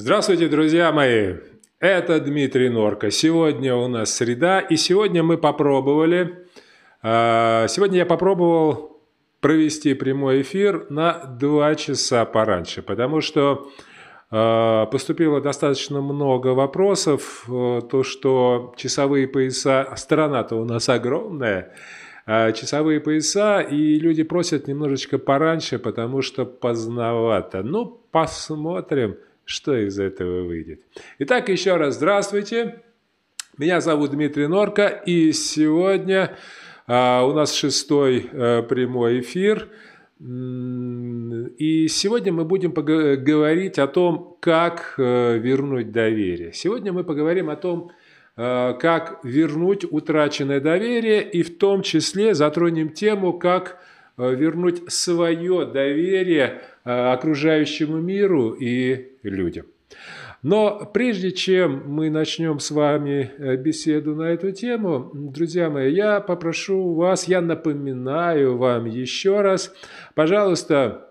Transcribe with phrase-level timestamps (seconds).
[0.00, 1.38] Здравствуйте, друзья мои!
[1.80, 3.10] Это Дмитрий Норка.
[3.10, 6.46] Сегодня у нас среда, и сегодня мы попробовали,
[7.02, 9.02] а, сегодня я попробовал
[9.40, 13.72] провести прямой эфир на 2 часа пораньше, потому что
[14.30, 21.74] а, поступило достаточно много вопросов, э, то, что часовые пояса, страна-то у нас огромная,
[22.24, 27.64] а, часовые пояса, и люди просят немножечко пораньше, потому что поздновато.
[27.64, 29.16] Ну, посмотрим,
[29.48, 30.82] что из этого выйдет.
[31.20, 32.82] Итак, еще раз здравствуйте.
[33.56, 36.36] Меня зовут Дмитрий Норка, и сегодня
[36.86, 39.68] а, у нас шестой а, прямой эфир.
[40.20, 46.52] И сегодня мы будем говорить о том, как э, вернуть доверие.
[46.52, 47.92] Сегодня мы поговорим о том,
[48.36, 53.80] э, как вернуть утраченное доверие, и в том числе затронем тему, как
[54.18, 59.66] вернуть свое доверие Э, окружающему миру и людям.
[60.42, 66.20] Но прежде чем мы начнем с вами э, беседу на эту тему, друзья мои, я
[66.20, 69.70] попрошу вас, я напоминаю вам еще раз,
[70.14, 71.10] пожалуйста,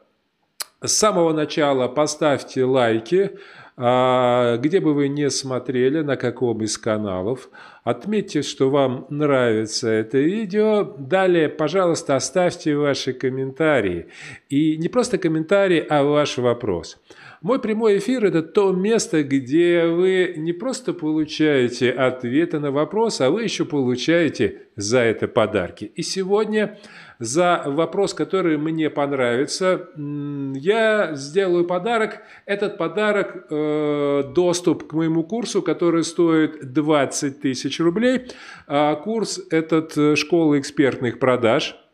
[0.81, 3.38] с самого начала поставьте лайки,
[3.77, 7.49] где бы вы не смотрели, на каком из каналов.
[7.83, 10.95] Отметьте, что вам нравится это видео.
[10.97, 14.07] Далее, пожалуйста, оставьте ваши комментарии.
[14.49, 16.97] И не просто комментарии, а ваш вопрос.
[17.43, 23.29] Мой прямой эфир– это то место, где вы не просто получаете ответы на вопрос, а
[23.29, 25.85] вы еще получаете за это подарки.
[25.85, 26.79] И сегодня
[27.19, 32.22] за вопрос, который мне понравится, я сделаю подарок.
[32.45, 38.27] Этот подарок э,– доступ к моему курсу, который стоит 20 тысяч рублей.
[38.67, 41.75] А курс этот– школа экспертных продаж–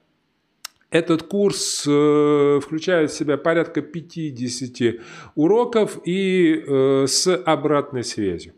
[0.93, 5.01] этот курс э, включает в себя порядка 50
[5.33, 8.53] уроков и э, с обратной связью.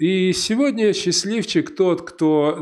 [0.00, 2.56] И сегодня счастливчик тот, кто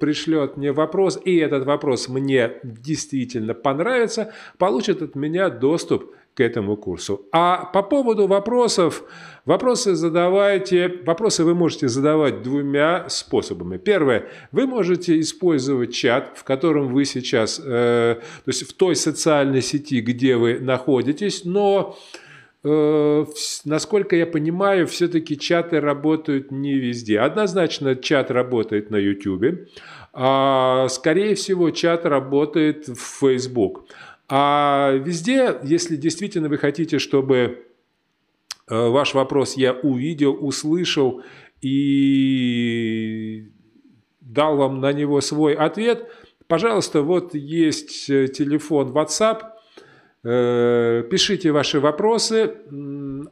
[0.00, 6.78] пришлет мне вопрос, и этот вопрос мне действительно понравится, получит от меня доступ к этому
[6.78, 7.26] курсу.
[7.30, 9.04] А по поводу вопросов,
[9.44, 13.76] вопросы задавайте, вопросы вы можете задавать двумя способами.
[13.76, 19.60] Первое, вы можете использовать чат, в котором вы сейчас, э, то есть в той социальной
[19.60, 21.98] сети, где вы находитесь, но
[22.62, 27.20] насколько я понимаю, все-таки чаты работают не везде.
[27.20, 29.68] Однозначно чат работает на YouTube,
[30.12, 33.86] а скорее всего чат работает в Facebook.
[34.28, 37.64] А везде, если действительно вы хотите, чтобы
[38.68, 41.22] э, ваш вопрос я увидел, услышал
[41.62, 43.48] и
[44.20, 46.08] дал вам на него свой ответ,
[46.46, 49.59] пожалуйста, вот есть э, телефон WhatsApp, э,
[50.22, 52.56] пишите ваши вопросы,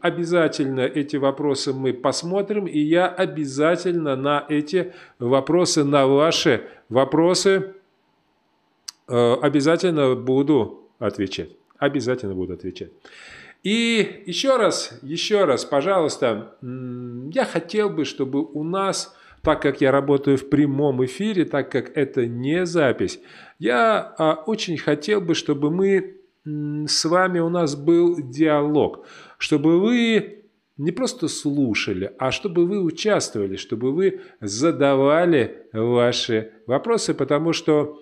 [0.01, 7.75] обязательно эти вопросы мы посмотрим, и я обязательно на эти вопросы, на ваши вопросы
[9.07, 11.51] обязательно буду отвечать.
[11.79, 12.91] Обязательно буду отвечать.
[13.63, 19.91] И еще раз, еще раз, пожалуйста, я хотел бы, чтобы у нас, так как я
[19.91, 23.21] работаю в прямом эфире, так как это не запись,
[23.59, 29.07] я а, очень хотел бы, чтобы мы с вами, у нас был диалог,
[29.39, 30.45] чтобы вы
[30.77, 37.99] не просто слушали, а чтобы вы участвовали, чтобы вы задавали ваши вопросы, потому что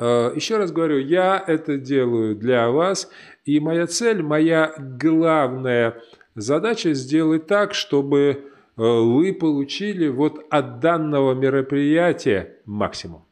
[0.00, 3.10] Э, Еще раз говорю, я это делаю для вас,
[3.44, 6.00] и моя цель, моя главная
[6.34, 8.38] задача сделать так, чтобы э,
[8.76, 13.26] вы получили вот от данного мероприятия максимум.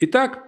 [0.00, 0.44] Итак,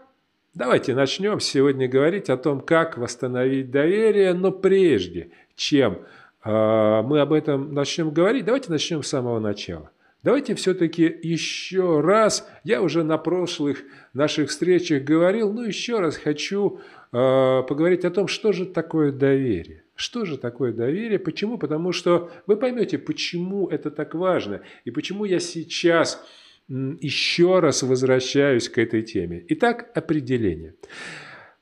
[0.54, 5.98] давайте начнем сегодня говорить о том, как восстановить доверие, но прежде чем
[6.44, 9.90] э, мы об этом начнем говорить, давайте начнем с самого начала.
[10.22, 13.82] Давайте все-таки еще раз, я уже на прошлых
[14.14, 16.80] наших встречах говорил, но еще раз хочу
[17.12, 19.82] э, поговорить о том, что же такое доверие.
[19.96, 21.18] Что же такое доверие?
[21.18, 21.58] Почему?
[21.58, 26.24] Потому что вы поймете, почему это так важно и почему я сейчас
[26.68, 29.44] еще раз возвращаюсь к этой теме.
[29.48, 30.74] Итак, определение.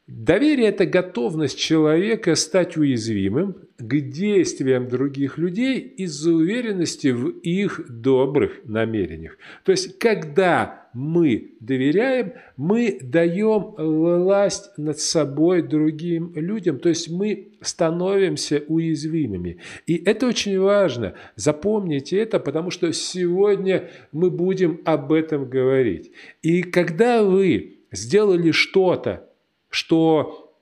[0.09, 8.63] Доверие– это готовность человека стать уязвимым к действиям других людей из-за уверенности в их добрых
[8.65, 9.39] намерениях.
[9.65, 17.53] То есть, когда мы доверяем, мы даем власть над собой другим людям, то есть мы
[17.61, 19.59] становимся уязвимыми.
[19.87, 21.15] И это очень важно.
[21.37, 26.11] Запомните это, потому что сегодня мы будем об этом говорить.
[26.43, 29.29] И когда вы сделали что-то,
[29.73, 30.55] что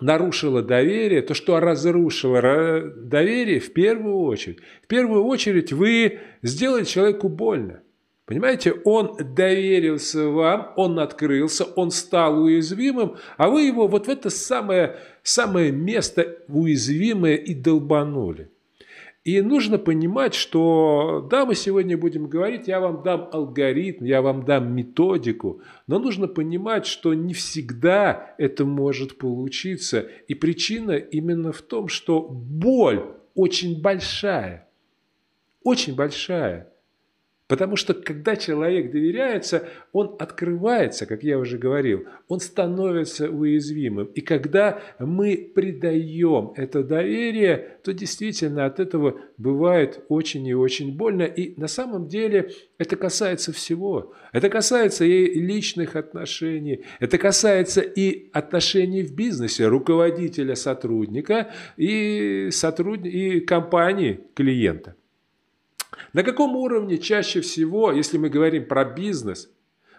[0.00, 2.40] нарушило доверие, то, что разрушило
[2.96, 7.82] доверие, в первую очередь, в первую очередь вы сделали человеку больно.
[8.24, 14.28] Понимаете, он доверился вам, он открылся, он стал уязвимым, а вы его вот в это
[14.28, 18.50] самое, самое место уязвимое и долбанули.
[19.28, 24.46] И нужно понимать, что да, мы сегодня будем говорить, я вам дам алгоритм, я вам
[24.46, 30.08] дам методику, но нужно понимать, что не всегда это может получиться.
[30.28, 33.04] И причина именно в том, что боль
[33.34, 34.66] очень большая,
[35.62, 36.72] очень большая.
[37.48, 44.08] Потому что когда человек доверяется, он открывается, как я уже говорил, он становится уязвимым.
[44.14, 51.22] И когда мы предаем это доверие, то действительно от этого бывает очень и очень больно.
[51.22, 54.12] И на самом деле это касается всего.
[54.32, 63.06] Это касается и личных отношений, это касается и отношений в бизнесе, руководителя, сотрудника и, сотруд...
[63.06, 64.97] и компании клиента.
[66.12, 69.50] На каком уровне чаще всего, если мы говорим про бизнес,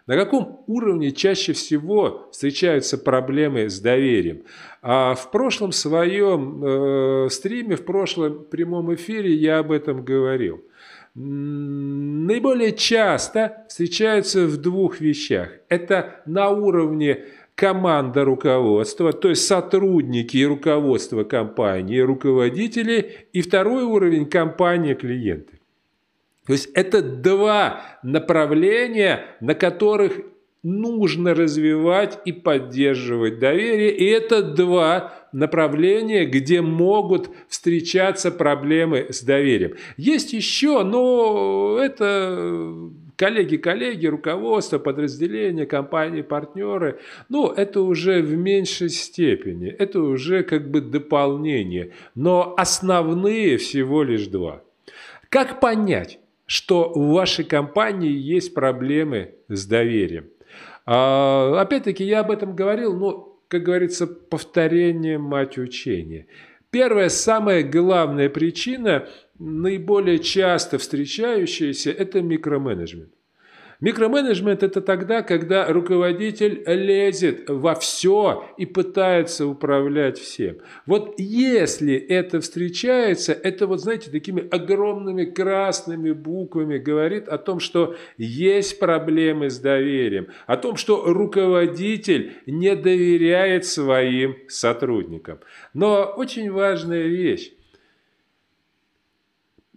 [0.10, 4.42] на каком уровне чаще всего встречаются проблемы с доверием?
[4.82, 10.64] А в прошлом своем э, стриме, в прошлом прямом эфире я об этом говорил.
[11.14, 15.50] Наиболее часто встречаются в двух вещах.
[15.70, 24.26] Это на уровне команда руководства, то есть сотрудники и руководство компании, руководители, и второй уровень
[24.28, 25.59] компания клиенты.
[26.50, 30.20] То есть это два направления, на которых
[30.64, 33.96] нужно развивать и поддерживать доверие.
[33.96, 39.76] И это два направления, где могут встречаться проблемы с доверием.
[39.96, 42.74] Есть еще, но это
[43.16, 47.00] коллеги-коллеги, руководство, подразделения, компании, партнеры,
[47.30, 54.26] ну, это уже в меньшей степени, это уже как бы дополнение, но основные всего лишь
[54.26, 54.64] два.
[55.30, 56.18] Как понять,
[56.50, 60.32] что в вашей компании есть проблемы с доверием.
[60.84, 66.26] А, опять-таки, я об этом говорил, но, как говорится, повторение мать учения.
[66.72, 69.08] Первая, самая главная причина,
[69.38, 73.14] наиболее часто встречающаяся, это микроменеджмент.
[73.82, 80.58] Микроменеджмент– это тогда, когда руководитель лезет во все и пытается управлять всем.
[80.86, 87.96] Вот если это встречается, это вот, знаете, такими огромными красными буквами говорит о том, что
[88.18, 95.40] есть проблемы с доверием, о том, что руководитель не доверяет своим сотрудникам.
[95.74, 97.54] Но очень важная вещь.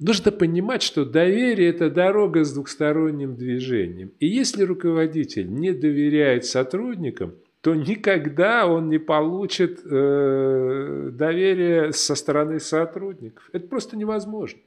[0.03, 4.11] Нужно понимать, что доверие– это дорога с двухсторонним движением.
[4.19, 12.59] И если руководитель не доверяет сотрудникам, то никогда он не получит э, доверие со стороны
[12.59, 13.49] сотрудников.
[13.53, 14.59] Это просто невозможно.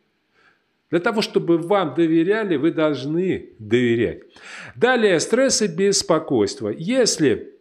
[0.89, 4.21] Для того, чтобы вам доверяли, вы должны доверять.
[4.77, 6.69] Далее, стресс и беспокойство.
[6.69, 7.54] Если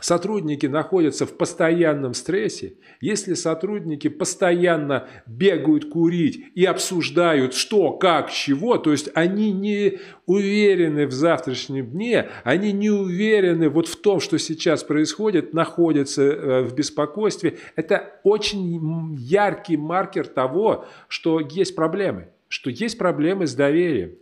[0.00, 8.78] сотрудники находятся в постоянном стрессе, если сотрудники постоянно бегают курить и обсуждают что, как, чего,
[8.78, 14.38] то есть они не уверены в завтрашнем дне, они не уверены вот в том, что
[14.38, 22.70] сейчас происходит, находятся э, в беспокойстве, это очень яркий маркер того, что есть проблемы, что
[22.70, 24.12] есть проблемы с доверием.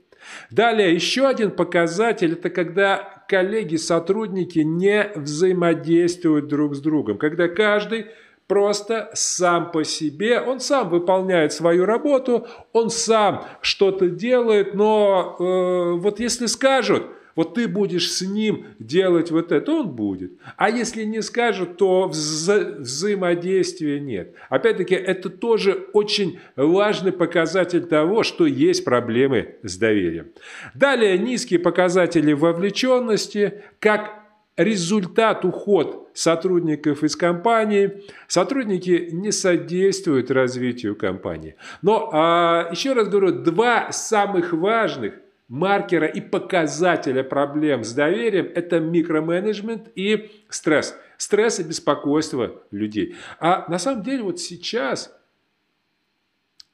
[0.50, 8.06] Далее, еще один показатель– это когда коллеги, сотрудники не взаимодействуют друг с другом, когда каждый
[8.46, 16.00] просто сам по себе, он сам выполняет свою работу, он сам что-то делает, но э,
[16.00, 17.04] вот если скажут–
[17.36, 20.32] вот ты будешь с ним делать вот это, он будет.
[20.56, 24.34] А если не скажет, то вза взаимодействия нет.
[24.48, 30.28] Опять-таки, это тоже очень важный показатель того, что есть проблемы с доверием.
[30.74, 34.26] Далее, низкие показатели вовлеченности, как
[34.56, 41.56] результат уход сотрудников из компании, сотрудники не содействуют развитию компании.
[41.82, 45.14] Но, а, еще раз говорю, два самых важных
[45.48, 50.96] маркера и показателя проблем с доверием– это микроменеджмент и стресс.
[51.16, 53.14] Стресс и беспокойство людей.
[53.38, 55.16] А на самом деле вот сейчас,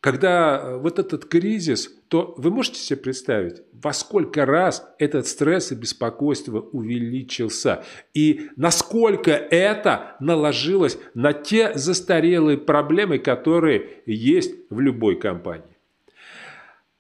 [0.01, 5.75] когда вот этот кризис, то вы можете себе представить, во сколько раз этот стресс и
[5.75, 7.85] беспокойство увеличился.
[8.15, 15.72] И насколько это наложилось на те застарелые проблемы, которые есть в любой компании.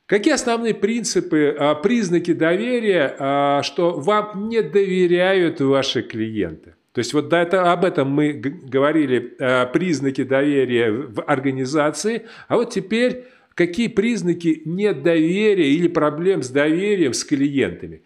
[0.06, 6.74] Какие основные принципы, а, признаки доверия, а, что вам не доверяют ваши клиенты?
[6.92, 12.70] То есть вот это, об этом мы говорили, э, признаки доверия в организации, а вот
[12.70, 18.02] теперь какие признаки недоверия или проблем с доверием с клиентами.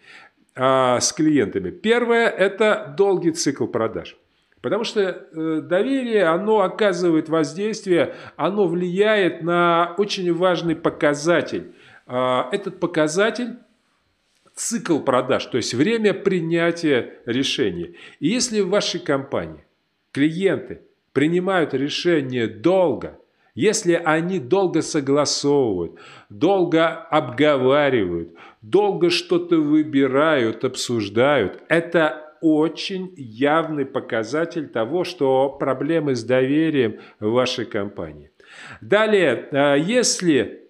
[0.55, 1.69] А, с клиентами.
[1.69, 4.17] Первое– это долгий цикл продаж.
[4.61, 11.73] Потому что э, доверие, оно оказывает воздействие, оно влияет на очень важный показатель.
[12.07, 13.57] А, этот показатель–
[14.55, 17.93] цикл продаж, то есть время принятия решения.
[18.19, 19.63] И если в вашей компании
[20.11, 20.81] клиенты
[21.13, 23.19] принимают решение долго–
[23.57, 25.97] если они долго согласовывают,
[26.29, 36.99] долго обговаривают, долго что-то выбирают, обсуждают, это очень явный показатель того, что проблемы с доверием
[37.19, 38.29] в вашей компании.
[38.79, 40.69] Далее, а, если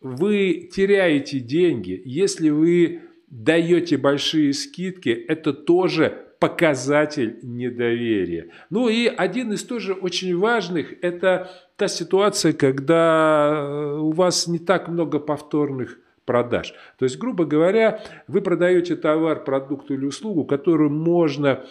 [0.00, 8.50] вы теряете деньги, если вы даете большие скидки, это тоже показатель недоверия.
[8.70, 14.58] Ну и один из тоже очень важных– это та ситуация, когда э, у вас не
[14.58, 16.74] так много повторных продаж.
[16.98, 21.64] То есть, грубо говоря, вы продаете товар, продукт или услугу, которую можно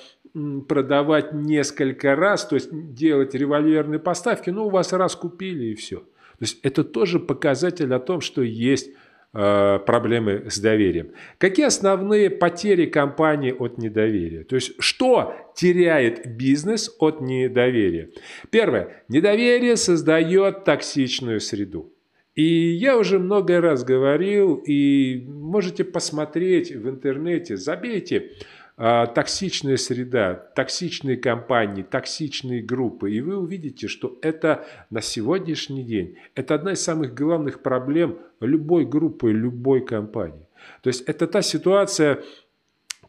[0.68, 6.04] продавать несколько раз, то есть делать револьверные поставки, но у вас раз купили и все.
[6.40, 8.90] То есть это тоже показатель о том, что есть
[9.32, 11.12] Э, проблемы с доверием.
[11.38, 14.44] Какие основные потери компании от недоверия?
[14.44, 18.10] То есть, что теряет бизнес от недоверия?
[18.50, 19.04] Первое.
[19.08, 21.94] Недоверие создает токсичную среду.
[22.34, 28.32] И я уже много раз говорил, и можете посмотреть в интернете, забейте
[28.80, 33.12] токсичная среда, токсичные компании, токсичные группы.
[33.12, 38.86] И вы увидите, что это на сегодняшний день, это одна из самых главных проблем любой
[38.86, 40.48] группы, любой компании.
[40.82, 42.24] То есть это та ситуация,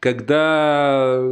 [0.00, 1.22] когда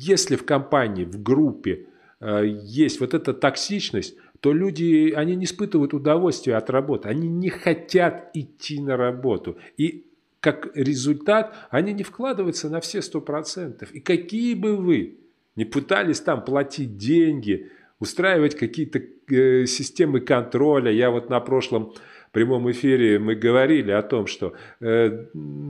[0.00, 1.86] если в компании, в группе
[2.20, 7.50] а, есть вот эта токсичность, то люди, они не испытывают удовольствия от работы, они не
[7.50, 9.58] хотят идти на работу.
[9.76, 10.06] И
[10.40, 13.92] как результат, они не вкладываются на все сто процентов.
[13.92, 15.18] И какие бы вы
[15.54, 21.92] не пытались там платить деньги, устраивать какие-то э, системы контроля, я вот на прошлом
[22.32, 25.26] прямом эфире мы говорили о том, что э,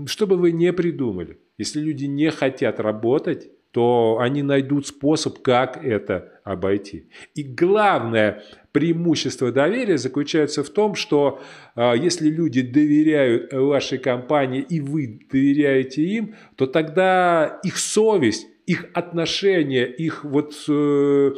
[0.07, 5.85] что бы вы не придумали, если люди не хотят работать, то они найдут способ, как
[5.85, 7.09] это обойти.
[7.35, 11.41] И главное преимущество доверия заключается в том, что
[11.77, 18.87] э, если люди доверяют вашей компании и вы доверяете им, то тогда их совесть, их
[18.95, 21.31] отношение, их вот э,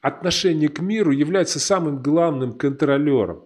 [0.00, 3.44] отношение к миру является самым главным контролером.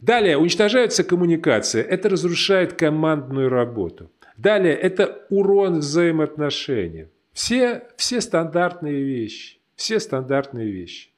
[0.00, 1.82] Далее, уничтожается коммуникация.
[1.82, 4.10] Это разрушает командную работу.
[4.38, 7.08] Далее, это урон взаимоотношениям.
[7.32, 9.58] Все, все стандартные вещи.
[9.74, 11.10] Все стандартные вещи.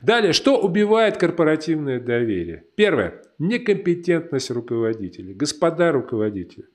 [0.00, 2.64] Далее, что убивает корпоративное доверие?
[2.76, 3.22] Первое.
[3.38, 5.34] Некомпетентность руководителя.
[5.34, 6.66] Господа руководители.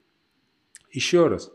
[0.92, 1.52] Еще раз.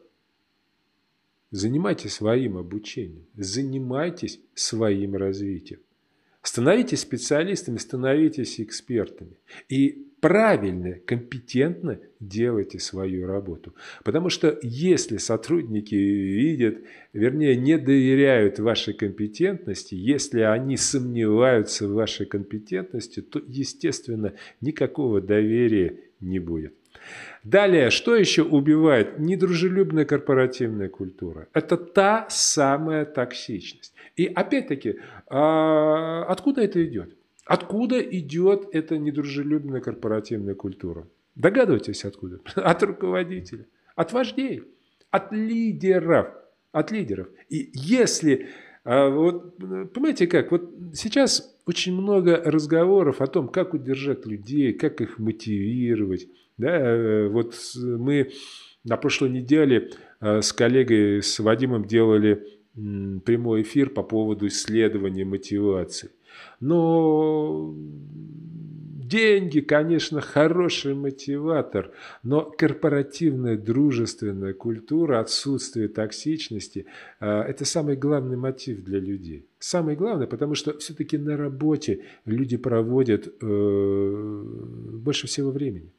[1.51, 3.27] Занимайтесь своим обучением.
[3.37, 5.81] Занимайтесь своим развитием.
[6.43, 9.37] Становитесь специалистами, становитесь экспертами.
[9.69, 13.75] И правильно, компетентно делайте свою работу.
[14.05, 16.79] Потому что если сотрудники видят,
[17.13, 25.99] вернее, не доверяют вашей компетентности, если они сомневаются в вашей компетентности, то, естественно, никакого доверия
[26.21, 26.73] не будет.
[27.43, 29.19] Далее, что еще убивает?
[29.19, 31.49] Недружелюбная корпоративная культура.
[31.53, 33.93] Это та самая токсичность.
[34.15, 37.17] И опять-таки, а, откуда это идет?
[37.45, 41.09] Откуда идет эта недружелюбная корпоративная культура?
[41.35, 42.41] Догадываетесь откуда?
[42.55, 44.63] От руководителя, от вождей,
[45.11, 46.29] от лидеров.
[46.73, 47.29] От лидеров.
[47.51, 48.49] И если
[48.85, 55.01] а, вот, понимаете как, вот сейчас очень много разговоров о том, как удержать людей, как
[55.01, 56.29] их мотивировать.
[56.59, 58.33] Да, э, вот мы
[58.85, 66.11] на прошлой неделе э, с коллегой, с Вадимом делали прямой эфир по поводу исследования мотивации.
[66.61, 67.75] Но
[69.13, 76.87] деньги, конечно, хороший мотиватор, но корпоративная дружественная культура, отсутствие токсичности
[77.21, 79.47] э,– это самый главный мотив для людей.
[79.59, 84.43] Самый главный, потому что все-таки на работе люди проводят э,
[85.05, 85.93] больше всего времени.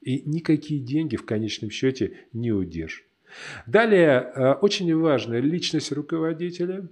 [0.00, 3.04] И никакие деньги в конечном счете не удержат.
[3.66, 6.86] Далее, э, очень важная личность руководителя.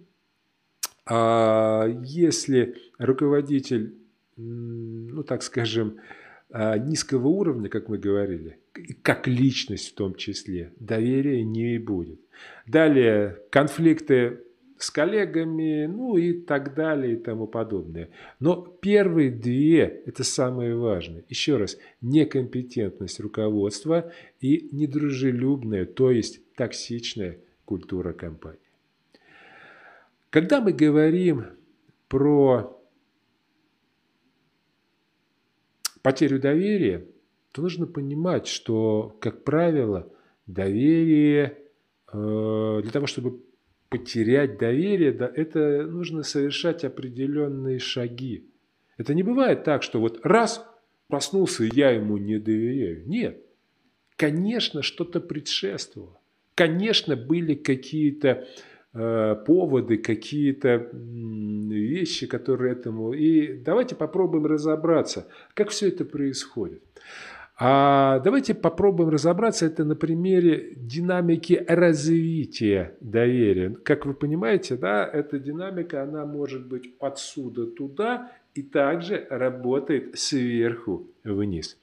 [1.06, 3.94] А если руководитель,
[4.36, 5.98] ну так скажем,
[6.50, 8.58] э, низкого уровня, как мы говорили,
[9.02, 12.20] как личность в том числе, доверия не будет.
[12.66, 14.40] Далее, конфликты
[14.78, 18.10] с коллегами, ну и так далее и тому подобное.
[18.40, 21.24] Но первые две– это самое важное.
[21.28, 28.58] Еще раз, некомпетентность руководства и недружелюбная, то есть токсичная культура компании.
[30.32, 31.44] Когда мы говорим
[32.08, 32.82] про
[36.00, 37.06] потерю доверия,
[37.52, 40.10] то нужно понимать, что, как правило,
[40.46, 41.58] доверие
[42.10, 43.42] э, для того, чтобы
[43.90, 48.50] потерять доверие, это нужно совершать определенные шаги.
[48.96, 50.66] Это не бывает так, что вот раз
[51.08, 53.06] проснулся, я ему не доверяю.
[53.06, 53.44] Нет.
[54.16, 56.18] Конечно, что-то предшествовало.
[56.54, 58.46] Конечно, были какие-то
[58.92, 63.12] поводы, какие-то вещи, которые этому...
[63.12, 66.82] И давайте попробуем разобраться, как все это происходит.
[67.58, 73.70] А давайте попробуем разобраться это на примере динамики развития доверия.
[73.84, 81.06] Как вы понимаете, да, эта динамика, она может быть отсюда туда и также работает сверху
[81.24, 81.78] вниз.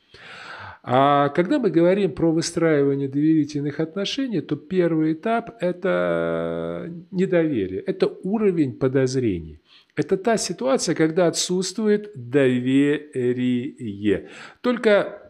[0.81, 8.73] А когда мы говорим про выстраивание доверительных отношений, то первый этап– это недоверие, это уровень
[8.73, 9.59] подозрений.
[9.95, 13.09] Это та ситуация, когда отсутствует доверие.
[14.61, 15.29] Только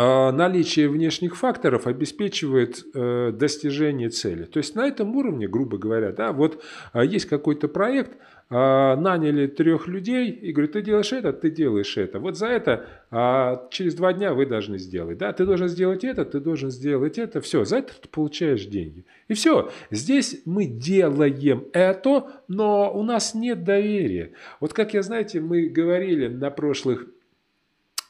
[0.00, 4.44] а наличие внешних факторов обеспечивает э, достижение цели.
[4.44, 8.12] То есть на этом уровне, грубо говоря, да, вот а, есть какой-то проект,
[8.50, 12.18] а, наняли трех людей и говорят, ты делаешь это, ты делаешь это.
[12.18, 15.18] Вот за это через два дня вы должны сделать.
[15.18, 15.32] Да?
[15.32, 17.42] Ты должен сделать это, ты должен сделать это.
[17.42, 19.04] Все, за это ты получаешь деньги.
[19.28, 19.70] И все.
[19.90, 24.32] Здесь мы делаем это, но у нас нет доверия.
[24.60, 27.06] Вот как я, знаете, мы говорили на прошлых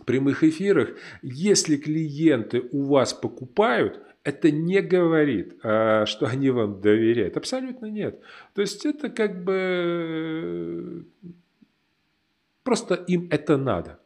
[0.05, 0.91] прямых эфирах,
[1.23, 7.37] если клиенты у вас покупают, это не говорит, а, что они вам доверяют.
[7.37, 8.21] Абсолютно нет.
[8.55, 11.07] То есть это как бы
[12.63, 13.99] просто им это надо.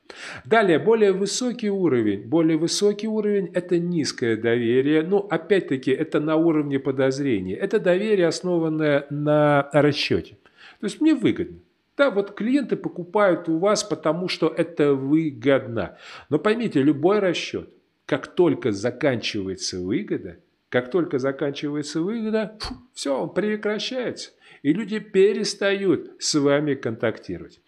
[0.44, 2.28] Далее, более высокий уровень.
[2.28, 5.02] Более высокий уровень– это низкое доверие.
[5.02, 7.56] Ну, опять-таки, это на уровне подозрения.
[7.56, 10.36] Это доверие, основанное на расчете.
[10.80, 11.58] То есть мне выгодно.
[11.96, 15.98] Да, вот клиенты покупают у вас, потому что это выгодно.
[16.30, 17.68] Но поймите, любой расчет,
[18.12, 20.36] как только заканчивается выгода,
[20.68, 24.32] как только заканчивается выгода, фу, все, он прекращается.
[24.60, 27.62] И люди перестают с вами контактировать.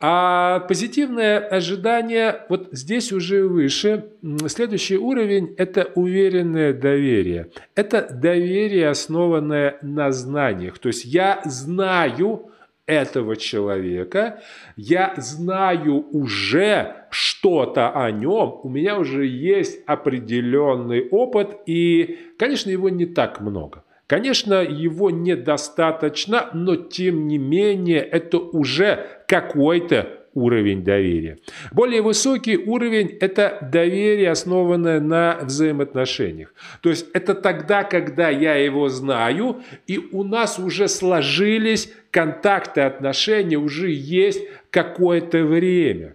[0.00, 4.06] А позитивное ожидание вот здесь уже выше.
[4.46, 7.50] Следующий уровень– это уверенное доверие.
[7.74, 10.78] Это доверие, основанное на знаниях.
[10.78, 12.52] То есть я знаю,
[12.88, 14.40] этого человека,
[14.76, 22.88] я знаю уже что-то о нем, у меня уже есть определенный опыт, и, конечно, его
[22.88, 23.84] не так много.
[24.06, 31.38] Конечно, его недостаточно, но тем не менее это уже какой-то уровень доверия.
[31.72, 36.54] Более высокий уровень– это доверие, основанное на взаимоотношениях.
[36.80, 43.56] То есть это тогда, когда я его знаю, и у нас уже сложились контакты, отношения,
[43.56, 46.14] уже есть какое-то время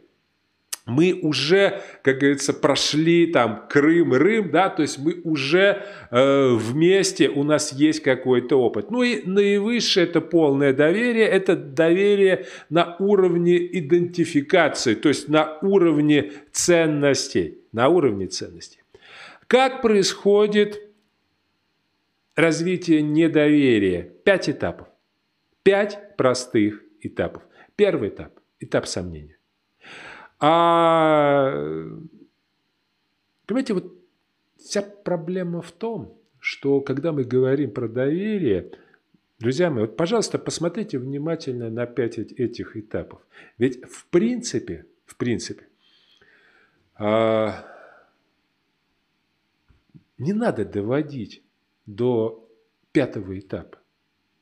[0.85, 7.29] мы уже, как говорится, прошли там Крым, Рым, да, то есть мы уже э, вместе,
[7.29, 8.91] у нас есть какой-то опыт.
[8.91, 16.33] Ну и наивысшее это полное доверие, это доверие на уровне идентификации, то есть на уровне
[16.51, 18.81] ценностей, на уровне ценностей.
[19.47, 20.81] Как происходит
[22.35, 24.01] развитие недоверия?
[24.25, 24.87] Пять этапов.
[25.63, 27.43] Пять простых этапов.
[27.77, 29.32] Первый этап– этап сомнения.
[30.45, 31.53] А,
[33.45, 33.95] понимаете, вот
[34.57, 38.71] вся проблема в том, что когда мы говорим про доверие,
[39.39, 43.21] друзья мои, вот, пожалуйста, посмотрите внимательно на пять этих этапов.
[43.57, 45.65] Ведь в принципе, в принципе,
[46.95, 47.65] а,
[50.17, 51.41] не надо доводить
[51.85, 52.45] до
[52.91, 53.77] пятого этапа.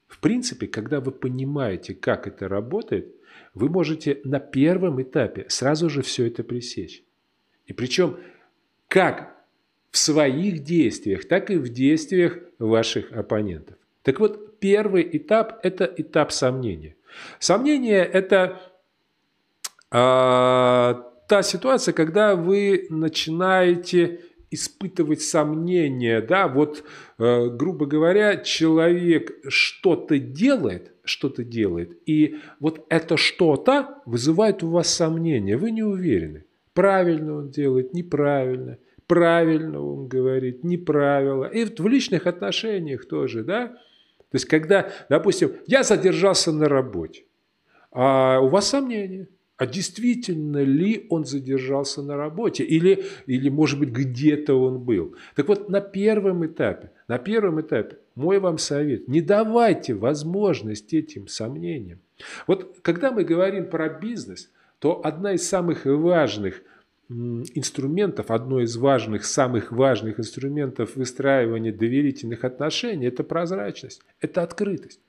[0.07, 3.15] В принципе, когда вы понимаете, как это работает,
[3.53, 7.03] вы можете на первом этапе сразу же все это пресечь.
[7.65, 8.17] И причем
[8.87, 9.35] как
[9.91, 13.77] в своих действиях, так и в действиях ваших оппонентов.
[14.03, 16.95] Так вот, первый этап– это этап сомнения.
[17.39, 18.61] Сомнение– это
[19.91, 20.93] э,
[21.27, 26.83] та ситуация, когда вы начинаете испытывать сомнения, да, вот,
[27.17, 34.93] э, грубо говоря, человек что-то делает, что-то делает, и вот это что-то вызывает у вас
[34.93, 41.45] сомнения, вы не уверены, правильно он делает, неправильно, правильно он говорит, неправильно.
[41.45, 43.67] И в личных отношениях тоже, да.
[43.67, 47.23] То есть, когда, допустим, я задержался на работе,
[47.91, 49.27] а у вас сомнения–
[49.61, 55.15] а действительно ли он задержался на работе или, или может быть, где-то он был.
[55.35, 61.27] Так вот, на первом этапе, на первом этапе мой вам совет, не давайте возможность этим
[61.27, 61.99] сомнениям.
[62.47, 66.63] Вот когда мы говорим про бизнес, то одна из самых важных
[67.07, 75.01] инструментов, одно из важных, самых важных инструментов выстраивания доверительных отношений– это прозрачность, это открытость.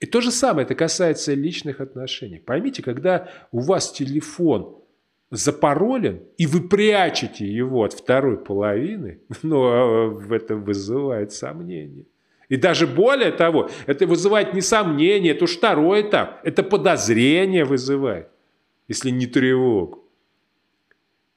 [0.00, 2.38] И то же самое, это касается личных отношений.
[2.38, 4.78] Поймите, когда у вас телефон
[5.30, 12.04] запаролен, и вы прячете его от второй половины, ну, это вызывает сомнения.
[12.48, 18.28] И даже более того, это вызывает не сомнение, это уж второй этап, это подозрение вызывает,
[18.86, 20.04] если не тревогу.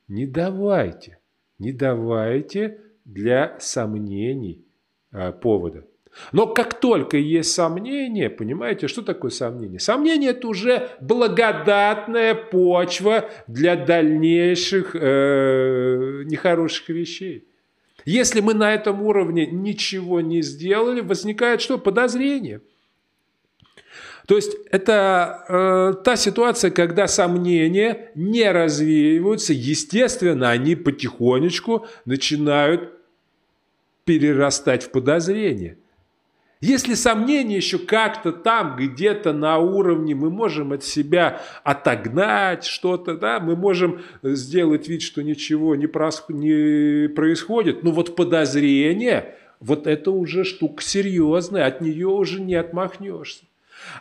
[0.08, 1.18] Не давайте,
[1.60, 4.64] не давайте для сомнений
[5.12, 5.86] а, повода.
[6.32, 9.80] Но как только есть сомнение, понимаете, что такое сомнение?
[9.80, 17.48] Сомнение– это уже благодатная почва для дальнейших э, нехороших вещей.
[18.06, 21.78] Если мы на этом уровне ничего не сделали, возникает что?
[21.78, 22.62] Подозрение.
[24.28, 32.94] То есть это э, та ситуация, когда сомнения не развеиваются, естественно, они потихонечку начинают
[34.06, 35.78] перерастать в подозрение.
[36.62, 43.40] Если сомнения еще как-то там, где-то на уровне, мы можем от себя отогнать что-то, да,
[43.40, 47.82] мы можем сделать вид, что ничего не, происходит.
[47.82, 53.46] Но вот подозрение, вот это уже штука серьезная, от нее уже не отмахнешься.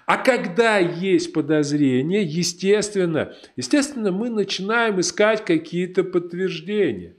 [0.05, 7.15] А когда есть подозрение, естественно, естественно, мы начинаем искать какие-то подтверждения.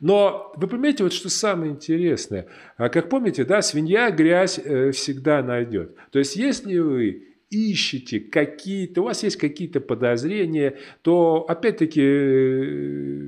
[0.00, 2.46] Но вы понимаете, вот что самое интересное.
[2.76, 5.96] А как помните, да, свинья грязь э, всегда найдет.
[6.10, 13.26] То есть, если вы ищете какие-то, у вас есть какие-то подозрения, то опять-таки э,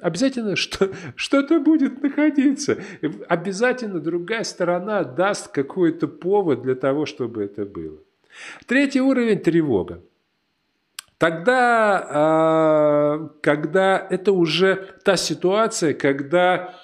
[0.00, 2.78] обязательно что, что-то будет находиться.
[3.28, 7.98] Обязательно другая сторона даст какой-то повод для того, чтобы это было.
[8.66, 10.02] Третий уровень– тревога.
[11.20, 16.74] Тогда, а, когда это уже та ситуация, когда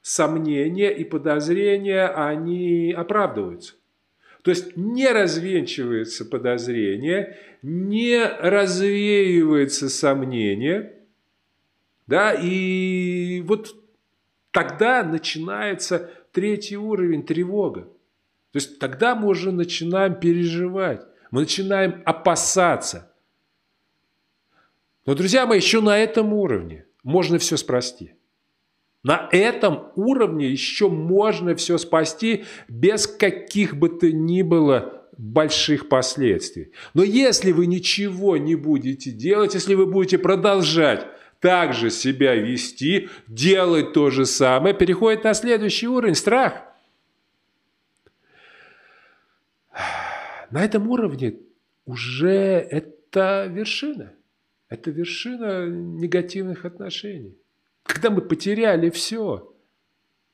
[0.00, 3.74] сомнения и подозрения, они оправдываются.
[4.42, 10.94] То есть не развенчивается подозрение, не развеивается сомнение,
[12.06, 13.74] да, и вот
[14.52, 17.88] тогда начинается третий уровень тревога.
[18.52, 23.09] То есть тогда мы уже начинаем переживать, мы начинаем опасаться.
[25.10, 28.14] Но, друзья мои, еще на этом уровне можно все спасти.
[29.02, 36.70] На этом уровне еще можно все спасти без каких бы то ни было больших последствий.
[36.94, 41.08] Но если вы ничего не будете делать, если вы будете продолжать
[41.40, 46.62] также себя вести, делать то же самое, переходит на следующий уровень– страх.
[50.52, 51.34] На этом уровне
[51.84, 52.28] уже
[52.70, 54.12] это вершина–
[54.70, 57.36] это вершина негативных отношений.
[57.82, 59.52] Когда мы потеряли все.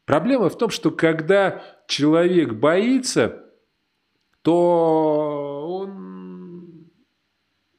[0.04, 3.44] Проблема в том, что когда человек боится,
[4.42, 6.86] то он...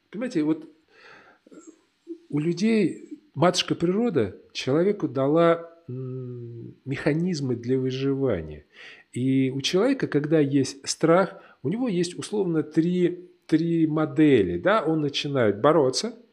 [0.09, 0.67] Понимаете, вот
[2.29, 8.65] у людей матушка природа человеку дала механизмы для выживания.
[9.13, 14.57] И у человека, когда есть страх, у него есть условно три, три модели.
[14.57, 14.83] Да?
[14.83, 16.17] Он начинает бороться–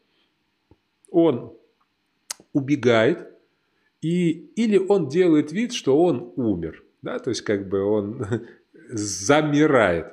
[1.15, 1.53] он
[2.51, 3.29] убегает,
[4.01, 6.83] и, или он делает вид, что он умер.
[7.01, 7.19] Да?
[7.19, 8.25] То есть как бы он
[8.89, 10.07] замирает.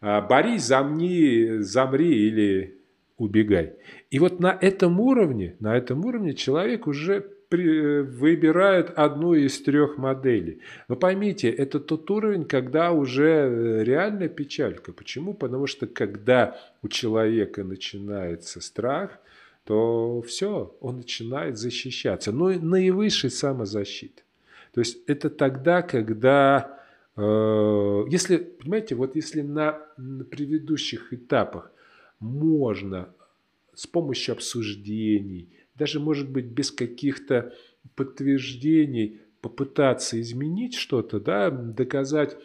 [0.00, 2.78] А, Борись, замни, замри или
[3.16, 3.72] убегай.
[4.10, 9.96] И вот на этом уровне, на этом уровне человек уже при, выбирает одну из трех
[9.96, 10.60] моделей.
[10.88, 14.92] Но поймите, это тот уровень, когда уже э, реальная печалька.
[14.92, 15.32] Почему?
[15.32, 19.18] Потому что когда у человека начинается страх,
[19.68, 22.32] то все, он начинает защищаться.
[22.32, 24.22] Но ну наивысшей самозащиты.
[24.72, 26.80] То есть это тогда, когда,
[27.16, 31.70] э, если, понимаете, вот если на, на предыдущих этапах
[32.18, 33.14] можно
[33.74, 37.52] с помощью обсуждений, даже, может быть, без каких-то
[37.94, 42.38] подтверждений попытаться изменить что-то, да, доказать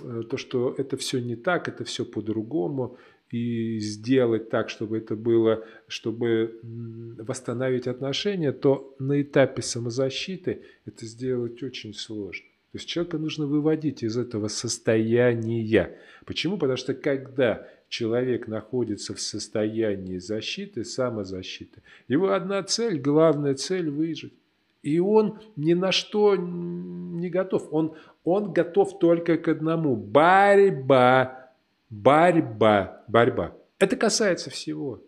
[0.00, 2.96] э, то, что это все не так, это все по-другому,
[3.30, 11.62] и сделать так, чтобы это было, чтобы восстановить отношения, то на этапе самозащиты это сделать
[11.62, 12.46] очень сложно.
[12.72, 15.98] То есть человека нужно выводить из этого состояния.
[16.24, 16.56] Почему?
[16.56, 24.34] Потому что когда человек находится в состоянии защиты, самозащиты, его одна цель, главная цель выжить.
[24.82, 27.68] И он ни на что не готов.
[27.70, 29.94] Он, он готов только к одному.
[29.94, 31.49] Борьба.
[31.90, 33.04] Борьба.
[33.08, 33.56] Борьба.
[33.78, 35.02] Это касается всего.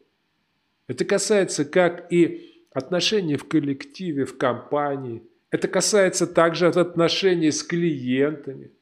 [0.89, 5.23] Это касается как и отношений в коллективе, в компании.
[5.51, 8.73] Это касается также от отношений с клиентами.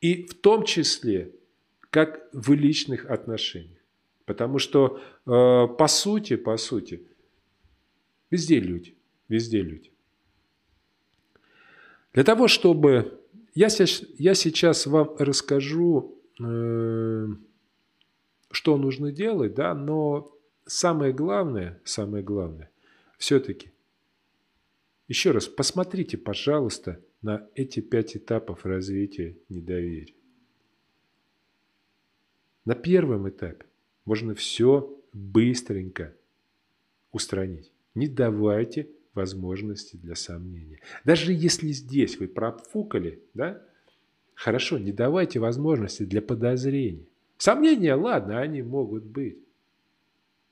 [0.00, 1.32] И в том числе,
[1.90, 3.80] как в личных отношениях.
[4.26, 7.06] Потому что, э, по сути, по сути,
[8.30, 8.96] везде люди.
[9.28, 9.90] Везде люди.
[12.12, 13.20] Для того, чтобы...
[13.54, 17.26] Я сейчас, я сейчас вам расскажу, э,
[18.50, 20.32] что нужно делать, да, но
[20.66, 22.70] самое главное, самое главное,
[23.18, 23.72] все-таки,
[25.08, 30.14] еще раз, посмотрите, пожалуйста, на эти пять этапов развития недоверия.
[32.64, 33.66] На первом этапе
[34.04, 36.14] можно все быстренько
[37.12, 37.72] устранить.
[37.94, 40.80] Не давайте возможности для сомнения.
[41.04, 43.65] Даже если здесь вы профукали, да,
[44.36, 47.08] хорошо, не давайте возможности для подозрений.
[47.38, 49.38] Сомнения, ладно, они могут быть.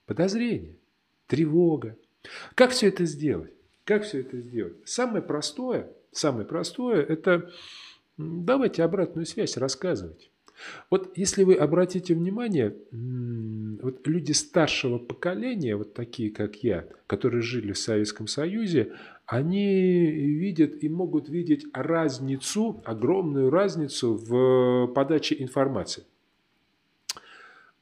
[0.07, 0.75] Подозрения,
[1.29, 1.97] тревога.
[2.57, 3.53] Как все это сделать?
[3.85, 4.77] Как все это сделать?
[4.85, 7.51] Самое простое, самое простое, это
[8.17, 10.31] давайте обратную связь, рассказывать.
[10.89, 17.73] Вот если вы обратите внимание, вот люди старшего поколения, вот такие как я, которые жили
[17.73, 18.93] в Советском Союзе,
[19.27, 26.05] они видят и могут видеть разницу, огромную разницу в подаче информации.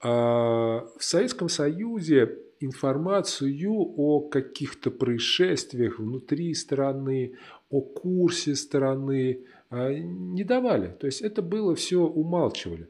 [0.00, 7.34] А, в Советском Союзе информацию о каких-то происшествиях внутри страны,
[7.70, 10.88] о курсе страны, а, не давали.
[11.00, 12.88] То есть это было все умалчивали.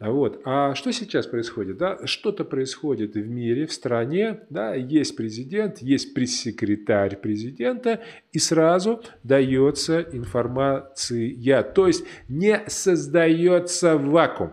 [0.00, 0.42] Вот.
[0.44, 1.76] А что сейчас происходит?
[1.76, 1.98] Да?
[2.06, 4.74] Что-то происходит в мире, в стране, да?
[4.74, 8.00] есть президент, есть пресс-секретарь президента,
[8.32, 11.62] и сразу дается информация.
[11.64, 14.52] То есть не создается вакуум.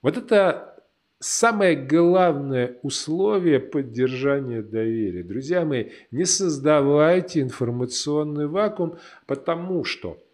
[0.00, 0.76] Вот это
[1.18, 5.24] самое главное условие поддержания доверия.
[5.24, 10.25] Друзья мои, не создавайте информационный вакуум, потому что а,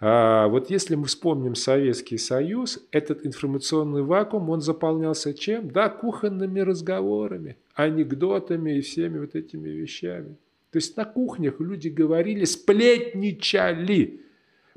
[0.00, 5.70] вот если мы вспомним Советский Союз, этот информационный вакуум, он заполнялся чем?
[5.70, 10.36] Да, кухонными разговорами, анекдотами и всеми вот этими вещами.
[10.70, 14.22] То есть на кухнях люди говорили, сплетничали.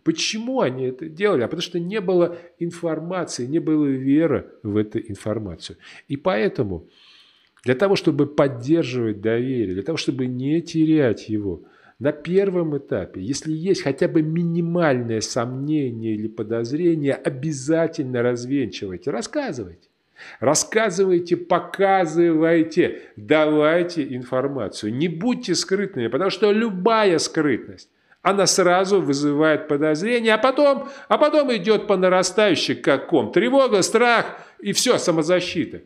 [0.04, 1.44] Почему они это делали?
[1.44, 5.78] А потому что не было информации, не было веры в эту информацию.
[6.10, 6.90] И поэтому
[7.64, 11.62] для того, чтобы поддерживать доверие, для того, чтобы не терять его–
[12.04, 19.88] на первом этапе, если есть хотя бы минимальное сомнение или подозрение, обязательно развенчивайте, рассказывайте.
[20.42, 24.94] Рассказывайте, показывайте, давайте информацию.
[24.94, 27.90] Не будьте скрытными, потому что любая скрытность,
[28.22, 33.32] она сразу вызывает подозрение, а потом, а потом идет по нарастающей каком.
[33.32, 35.84] Тревога, страх и все, самозащита.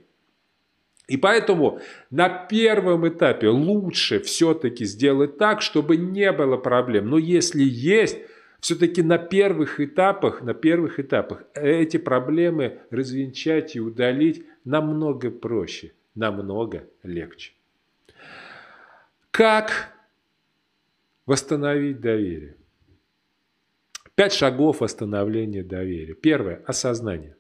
[1.08, 1.80] И поэтому
[2.12, 7.10] на первом этапе лучше все-таки сделать так, чтобы не было проблем.
[7.10, 8.18] Но если есть,
[8.60, 16.90] все-таки на первых этапах, на первых этапах эти проблемы развенчать и удалить намного проще, намного
[17.04, 17.54] легче.
[19.32, 19.94] Как
[21.26, 22.58] восстановить доверие?
[24.16, 26.16] Пять шагов восстановления доверия.
[26.16, 27.37] Первое– осознание.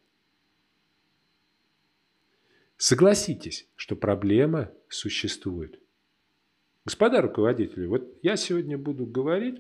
[2.77, 5.79] Согласитесь, что проблема существует.
[6.85, 9.59] Господа руководители, вот я сегодня буду говорить,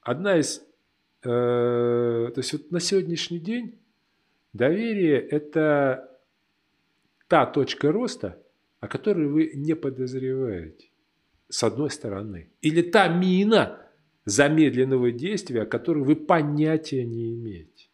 [0.00, 0.62] одна из,
[1.22, 3.78] э, то есть вот на сегодняшний день
[4.52, 6.08] доверие– это
[7.26, 8.40] та точка роста,
[8.80, 10.88] о которой вы не подозреваете,
[11.48, 12.50] с одной стороны.
[12.60, 13.88] Или та мина
[14.24, 17.87] замедленного действия, о которой вы понятия не имеете.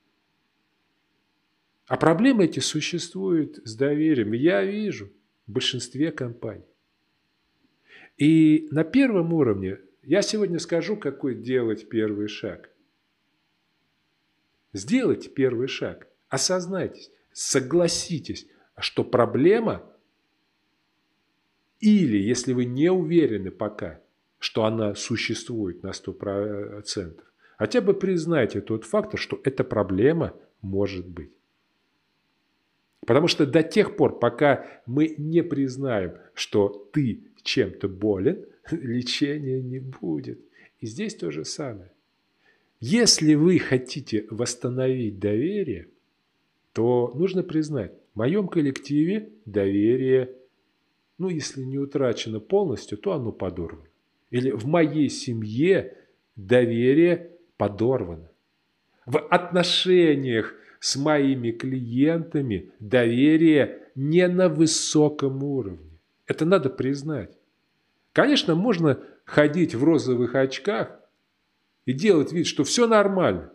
[1.87, 4.33] А проблемы эти существуют с доверием.
[4.33, 5.11] Я вижу
[5.47, 6.65] в большинстве компаний.
[8.17, 12.71] И на первом уровне я сегодня скажу, какой делать первый шаг.
[14.73, 16.09] Сделайте первый шаг.
[16.29, 18.47] Осознайтесь, согласитесь,
[18.79, 19.85] что проблема
[21.81, 24.01] или, если вы не уверены пока,
[24.39, 27.21] что она существует на 100%,
[27.59, 31.34] хотя бы признайте тот факт, что эта проблема может быть.
[33.07, 39.79] Потому что до тех пор, пока мы не признаем, что ты чем-то болен, лечения не
[39.79, 40.41] будет.
[40.81, 41.91] И здесь то же самое.
[42.81, 45.89] Если вы хотите восстановить доверие,
[46.73, 50.31] то нужно признать, в моем коллективе доверие,
[51.19, 53.87] ну, если не утрачено полностью, то оно подорвано.
[54.31, 55.97] Или в моей семье
[56.37, 58.31] доверие подорвано.
[59.07, 65.99] В отношениях с моими клиентами доверие не на высоком уровне.
[66.27, 67.39] Это надо признать.
[68.13, 71.01] Конечно, можно ходить в розовых очках
[71.87, 73.51] и делать вид, что все нормально.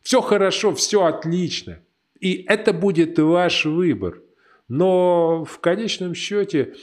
[0.00, 1.80] Все хорошо, все отлично.
[2.20, 4.22] И это будет ваш выбор.
[4.68, 6.76] Но в конечном счете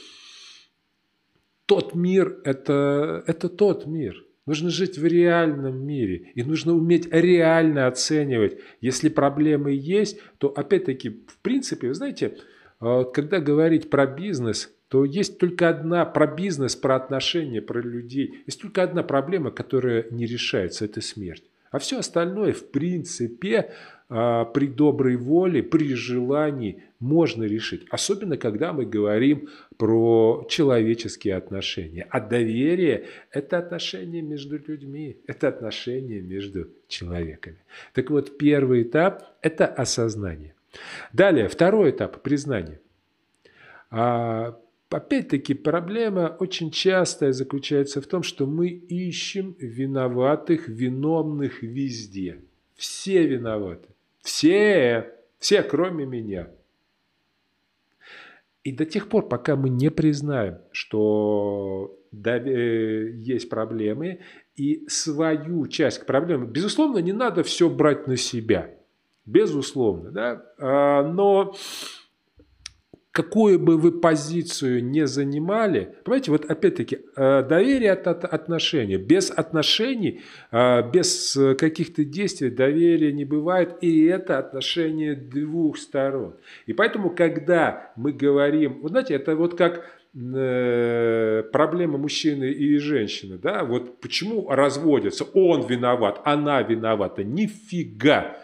[1.64, 4.22] тот мир это,– это тот мир.
[4.48, 8.56] Нужно жить в реальном мире, и нужно уметь реально оценивать.
[8.80, 12.38] Если проблемы есть, то опять-таки, в принципе, вы знаете,
[12.80, 18.42] э, когда говорить про бизнес, то есть только одна про бизнес, про отношения, про людей.
[18.46, 21.44] Есть только одна проблема, которая не решается– это смерть.
[21.70, 23.72] А все остальное, в принципе,
[24.10, 27.86] а, при доброй воле, при желании можно решить.
[27.90, 32.06] Особенно, когда мы говорим про человеческие отношения.
[32.08, 37.58] А доверие– это отношения между людьми, это отношения между человеками.
[37.92, 40.54] Так вот, первый этап– это осознание.
[41.12, 42.80] Далее, второй этап– признание.
[44.90, 52.40] Опять-таки проблема очень частая заключается в том, что мы ищем виноватых, виновных везде.
[52.74, 53.88] Все виноваты.
[54.22, 56.48] Все, все, кроме меня.
[58.64, 64.20] И до тех пор, пока мы не признаем, что э, есть проблемы,
[64.56, 68.70] и свою часть проблемы, безусловно, не надо все брать на себя.
[69.24, 70.42] Безусловно, да.
[70.58, 71.54] А, но
[73.18, 78.96] какую бы вы позицию не занимали, понимаете, вот опять-таки, э, доверие от отношения.
[78.96, 80.20] Без отношений,
[80.52, 86.36] э, без каких-то действий доверия не бывает, и это отношение двух сторон.
[86.66, 93.36] И поэтому, когда мы говорим, вот знаете, это вот как э, проблема мужчины и женщины,
[93.36, 98.36] да, вот почему разводятся, он виноват, она виновата, нифига.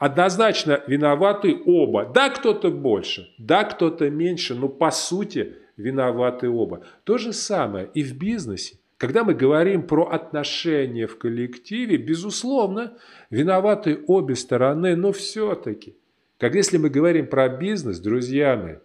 [0.00, 2.06] Однозначно виноваты оба.
[2.06, 6.86] Да, кто-то больше, да, кто-то меньше, но по сути виноваты оба.
[7.04, 8.78] То же самое и в бизнесе.
[8.96, 12.96] Когда мы говорим про отношения в коллективе, безусловно,
[13.28, 15.98] виноваты обе стороны, но все-таки,
[16.38, 18.76] как если мы говорим про бизнес, друзья мои,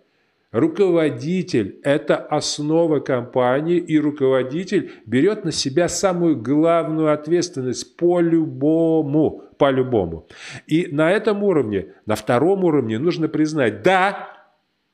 [0.51, 10.27] Руководитель– это основа компании, и руководитель берет на себя самую главную ответственность по-любому, по-любому.
[10.65, 14.29] И на этом уровне, на втором уровне нужно признать, да,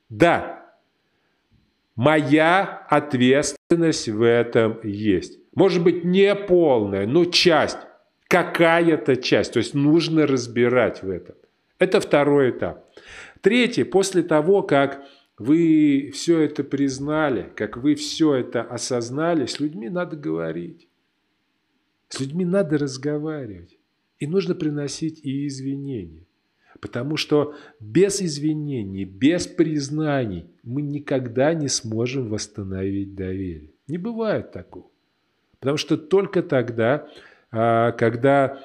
[0.09, 0.65] да,
[1.95, 5.39] моя ответственность в этом есть.
[5.53, 7.77] Может быть, не полная, но часть,
[8.27, 9.53] какая-то часть.
[9.53, 11.35] То есть нужно разбирать в этом.
[11.77, 12.85] Это второй этап.
[13.41, 15.03] Третий, после того, как
[15.41, 20.87] вы все это признали, как вы все это осознали, с людьми надо говорить.
[22.09, 23.77] С людьми надо разговаривать.
[24.19, 26.25] И нужно приносить и извинения.
[26.79, 33.71] Потому что без извинений, без признаний мы никогда не сможем восстановить доверие.
[33.87, 34.89] Не бывает такого.
[35.59, 37.07] Потому что только тогда,
[37.51, 38.59] а, когда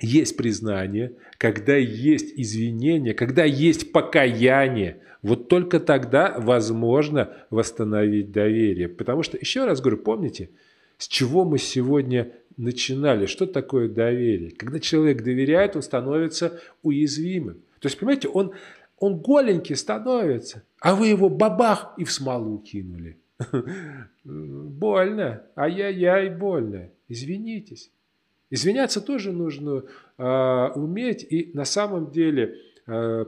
[0.00, 8.88] есть признание, когда есть извинение, когда есть покаяние, вот только тогда возможно восстановить доверие.
[8.88, 10.48] Потому что, еще раз говорю, помните,
[10.96, 13.26] с чего мы сегодня начинали?
[13.26, 14.50] Что такое доверие?
[14.50, 17.58] Когда человек доверяет, он становится уязвимым.
[17.78, 18.52] То есть, понимаете, он,
[18.98, 23.18] он голенький становится, а вы его бабах и в смолу кинули.
[24.24, 26.88] Больно, ай-яй-яй, больно.
[27.08, 27.90] Извинитесь.
[28.50, 29.84] Извиняться тоже нужно
[30.16, 32.56] э, уметь, и на самом деле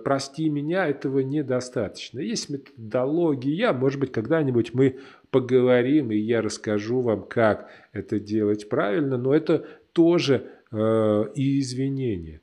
[0.02, 2.20] прости меня, этого недостаточно.
[2.20, 4.98] Есть методология, может быть, когда-нибудь мы
[5.30, 12.40] поговорим, и я расскажу вам, как это делать правильно, но это тоже э, и извинение.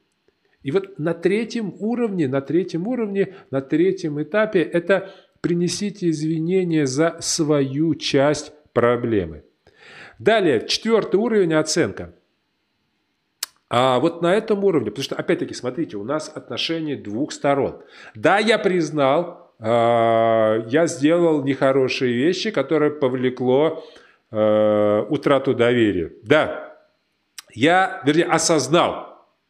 [0.63, 5.11] И вот на третьем уровне, на третьем уровне, на третьем этапе это
[5.41, 9.43] принесите извинения за свою часть проблемы.
[10.20, 12.13] Далее, четвертый уровень– оценка.
[13.70, 17.82] А вот на этом уровне, потому что, опять-таки, смотрите, у нас отношения двух сторон.
[18.15, 23.84] Да, я признал, а, я сделал нехорошие вещи, которые повлекло
[24.32, 26.13] а, утрату доверия.
[26.24, 26.78] Да,
[27.53, 29.07] я, вернее, осознал,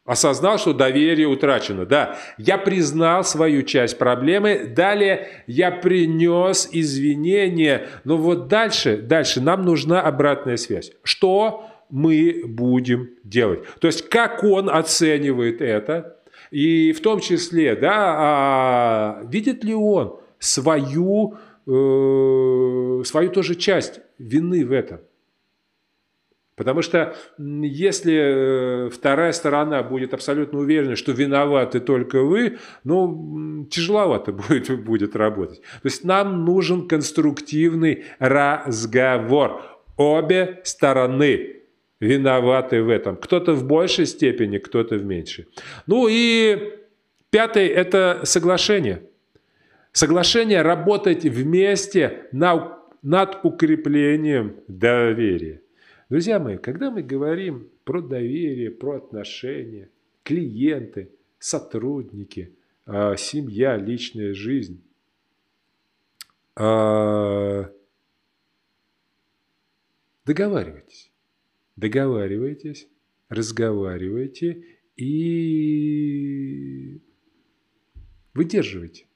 [0.08, 1.84] Осознал, что доверие утрачено.
[1.84, 4.72] Да, я признал свою часть проблемы.
[4.74, 7.88] Далее я принес извинения.
[8.04, 10.92] Но вот дальше, дальше нам нужна обратная связь.
[11.02, 13.60] Что мы будем делать?
[13.80, 16.18] То есть, как он оценивает это?
[16.50, 21.34] И в том числе, да, а видит ли он свою,
[21.66, 25.00] э, свою тоже часть вины в этом?
[26.58, 34.32] Потому что если э, вторая сторона будет абсолютно уверена, что виноваты только вы, ну, тяжеловато
[34.48, 35.60] будет, будет работать.
[35.60, 39.62] То есть нам нужен конструктивный разговор.
[39.96, 41.57] Обе стороны
[42.00, 43.16] виноваты в этом.
[43.16, 45.46] Кто-то в большей степени, кто-то в меньшей.
[45.86, 46.78] Ну и
[47.30, 49.02] пятый– это соглашение.
[49.92, 55.62] Соглашение работать вместе на, над укреплением доверия.
[56.08, 59.90] Друзья мои, когда мы говорим про доверие, про отношения,
[60.22, 62.54] клиенты, сотрудники,
[62.86, 64.82] а, семья, личная жизнь,
[66.54, 67.70] а,
[70.24, 71.07] договаривайтесь.
[71.78, 72.88] Договаривайтесь,
[73.28, 74.64] разговаривайте
[74.96, 75.40] и
[78.34, 79.06] выдерживайте.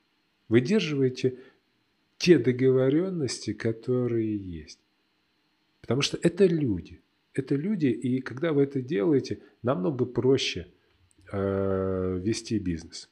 [0.48, 1.40] Выдерживайте
[2.18, 4.78] те договоренности, которые есть.
[5.80, 7.00] Потому что это люди.
[7.34, 10.68] Это люди, и когда вы это делаете, намного проще
[11.32, 13.10] э, вести бизнес.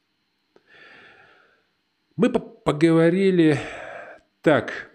[2.14, 3.58] Мы поговорили
[4.42, 4.92] так.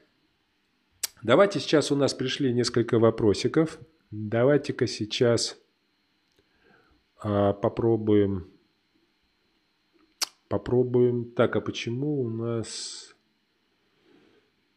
[1.24, 3.82] Давайте сейчас у нас пришли несколько вопросиков.
[4.12, 5.58] Давайте-ка сейчас
[7.24, 8.48] э, попробуем.
[10.48, 11.32] Попробуем.
[11.32, 13.16] Так, а почему у нас...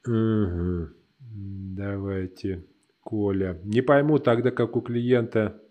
[0.07, 0.89] Угу.
[1.21, 2.65] Давайте.
[3.01, 3.61] Коля.
[3.65, 5.63] Не пойму тогда, как у клиента...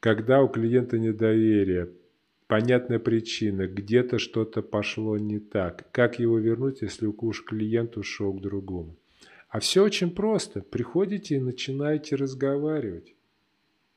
[0.00, 1.90] Когда у клиента недоверие,
[2.46, 5.90] понятная причина, где-то что-то пошло не так.
[5.90, 8.96] Как его вернуть, если уж клиент ушел к другому?
[9.48, 10.60] А все очень просто.
[10.60, 13.14] Приходите и начинаете разговаривать.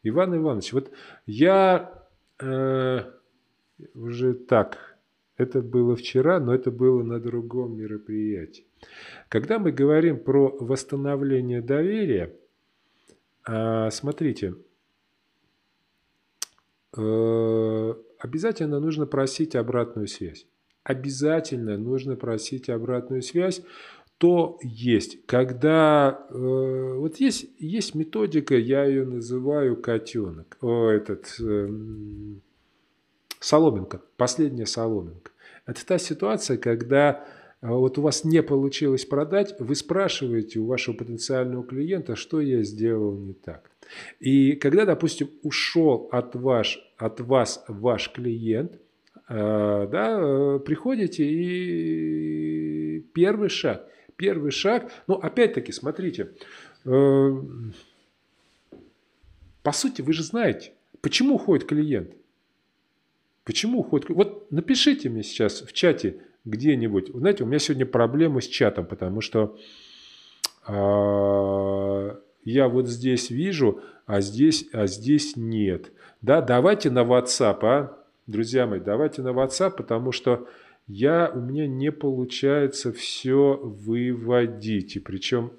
[0.03, 0.91] Иван Иванович, вот
[1.25, 2.07] я
[2.39, 2.99] э,
[3.93, 4.97] уже так,
[5.37, 8.65] это было вчера, но это было на другом мероприятии.
[9.29, 12.35] Когда мы говорим про восстановление доверия,
[13.45, 14.55] а, смотрите,
[16.97, 20.45] э, обязательно нужно просить обратную связь.
[20.83, 23.61] Обязательно нужно просить обратную связь.
[24.19, 31.69] То есть, когда э, вот есть, есть методика, я ее называю котенок, о, этот э,
[33.39, 35.31] соломинка, последняя соломинка.
[35.65, 37.25] Это та ситуация, когда
[37.61, 42.63] а вот у вас не получилось продать, вы спрашиваете у вашего потенциального клиента, что я
[42.63, 43.71] сделал не так.
[44.19, 48.79] И когда, допустим, ушел от, ваш, от вас ваш клиент,
[49.27, 53.85] а, да, э, приходите и первый шаг,
[54.19, 56.33] первый шаг, ну опять-таки, смотрите,
[56.85, 57.31] э,
[59.63, 62.11] по сути, вы же знаете, почему уходит клиент.
[63.45, 64.09] Почему уходит?
[64.09, 67.11] Вот напишите мне сейчас в чате, где-нибудь.
[67.13, 69.57] Знаете, у меня сегодня проблемы с чатом, потому что
[70.67, 75.91] э, я вот здесь вижу, а здесь, а здесь нет.
[76.21, 77.97] Да, давайте на WhatsApp, а,
[78.27, 80.47] друзья мои, давайте на WhatsApp, потому что
[80.89, 84.95] я, у меня не получается все выводить.
[84.95, 85.51] И причем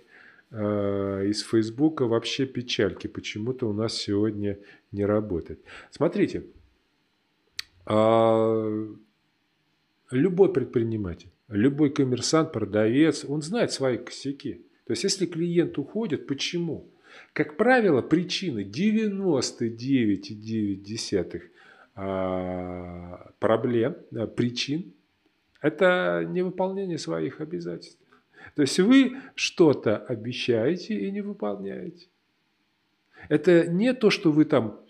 [0.51, 3.07] э, из Фейсбука вообще печальки.
[3.07, 4.59] Почему-то у нас сегодня
[4.91, 5.61] не работает.
[5.93, 6.47] Смотрите.
[7.87, 8.89] Э,
[10.11, 14.65] Любой предприниматель, любой коммерсант, продавец, он знает свои косяки.
[14.87, 16.91] То есть, если клиент уходит, почему?
[17.33, 21.43] Как правило, причины 99,9
[21.95, 23.95] а, проблем,
[24.35, 24.93] причин–
[25.61, 28.01] это невыполнение своих обязательств.
[28.55, 32.09] То есть вы что-то обещаете и не выполняете.
[33.29, 34.81] Это не то, что вы там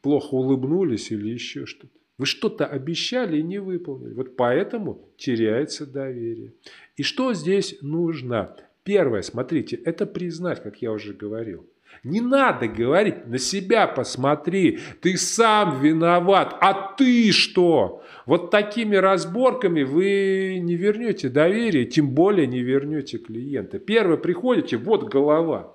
[0.00, 1.92] плохо улыбнулись или еще что-то.
[2.16, 4.14] Вы что-то обещали и не выполнили.
[4.14, 6.52] Вот поэтому теряется доверие.
[6.96, 8.56] И что здесь нужно?
[8.84, 11.66] Первое, смотрите, это признать, как я уже говорил.
[12.02, 18.02] Не надо говорить, на себя посмотри, ты сам виноват, а ты что?
[18.26, 23.78] Вот такими разборками вы не вернете доверие, тем более не вернете клиента.
[23.78, 25.74] Первое, приходите, вот голова.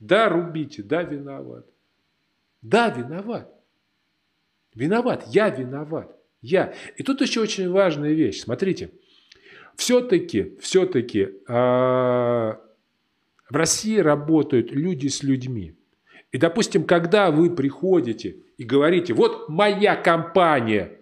[0.00, 1.66] Да, рубите, да, виноват.
[2.62, 3.52] Да, виноват.
[4.74, 6.16] Виноват, я виноват.
[6.40, 6.72] Я.
[6.96, 8.40] И тут еще очень важная вещь.
[8.40, 8.92] Смотрите,
[9.76, 12.54] все-таки, все-таки э,
[13.48, 15.74] в России работают люди с людьми.
[16.32, 20.98] И, допустим, когда вы приходите и говорите, вот моя компания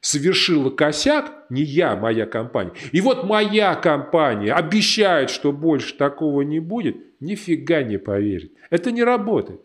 [0.00, 6.60] совершила косяк, не я, моя компания, и вот моя компания обещает, что больше такого не
[6.60, 8.52] будет, нифига не поверит.
[8.70, 9.60] Это не работает.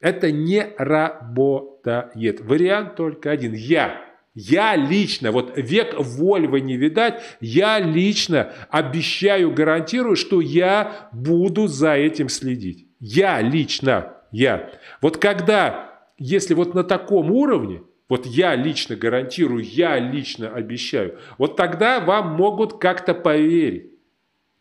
[0.00, 2.40] Это не работает.
[2.40, 3.52] Вариант только один.
[3.52, 4.07] Я.
[4.40, 11.94] Я лично, вот век Вольвы не видать, я лично обещаю, гарантирую, что я буду за
[11.94, 12.86] этим следить.
[13.00, 14.70] Я лично, я.
[15.02, 21.56] Вот когда, если вот на таком уровне, вот я лично гарантирую, я лично обещаю, вот
[21.56, 23.90] тогда вам могут как-то поверить.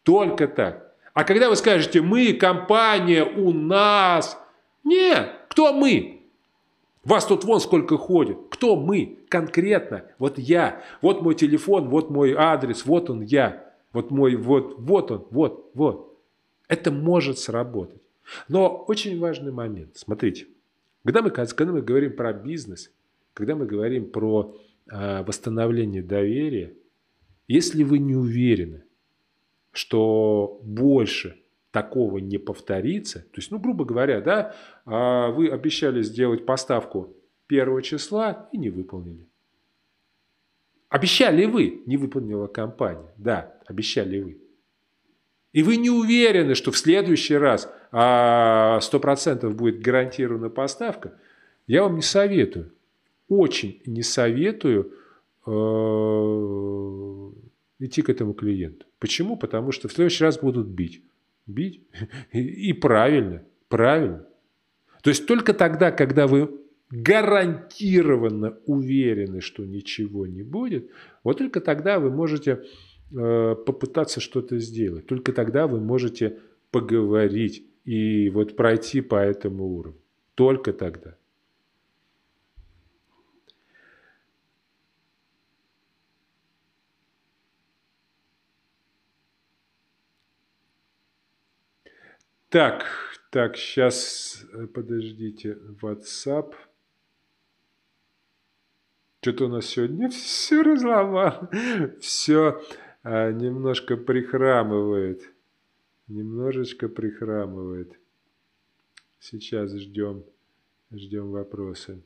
[0.01, 0.95] Только так.
[1.13, 4.39] А когда вы скажете, мы, компания, у нас,
[4.83, 6.16] нет, кто мы?
[7.07, 8.37] Вас тут вон сколько ходит.
[8.49, 9.19] Кто мы?
[9.29, 10.03] Конкретно.
[10.19, 10.83] Вот я.
[11.01, 13.73] Вот мой телефон, вот мой адрес, вот он я.
[13.93, 16.19] Вот мой, вот, вот он, вот, вот.
[16.67, 18.01] Это может сработать.
[18.49, 19.95] Но очень важный момент.
[19.95, 20.47] Смотрите.
[21.05, 22.91] Когда мы, когда мы говорим про бизнес,
[23.33, 24.57] когда мы говорим про
[24.91, 26.73] э, восстановление доверия,
[27.47, 28.83] если вы не уверены,
[29.71, 31.39] что больше
[31.77, 34.55] такого не повторится, то есть, ну, грубо говоря, да,
[34.85, 37.15] а, вы обещали сделать поставку
[37.45, 39.27] первого числа и не выполнили.
[40.89, 43.13] Обещали вы, не выполнила компания.
[43.17, 44.41] Да, обещали вы.
[45.53, 51.13] И вы не уверены, что в следующий раз 100% а, будет гарантирована поставка,
[51.67, 52.73] я вам не советую.
[53.27, 54.93] Очень не советую
[55.45, 55.51] э,
[57.85, 58.87] идти к этому клиенту.
[58.97, 59.37] Почему?
[59.37, 61.03] Потому что в следующий раз будут бить
[61.47, 61.81] бить.
[62.31, 64.25] И, правильно, правильно.
[65.01, 70.89] То есть только тогда, когда вы гарантированно уверены, что ничего не будет,
[71.23, 72.63] вот только тогда вы можете
[73.11, 75.05] э, попытаться что-то сделать.
[75.05, 76.39] Только тогда вы можете
[76.71, 80.01] поговорить и вот пройти по этому уровню.
[80.35, 81.15] Только тогда.
[92.57, 92.87] Так,
[93.29, 96.55] так, сейчас, э, подождите, WhatsApp.
[99.21, 101.51] Что-то у нас сегодня все разломал,
[102.01, 102.59] все
[103.03, 105.21] а, немножко прихрамывает,
[106.07, 107.95] немножечко прихрамывает.
[109.19, 110.25] Сейчас ждем,
[110.89, 112.01] ждем вопросы.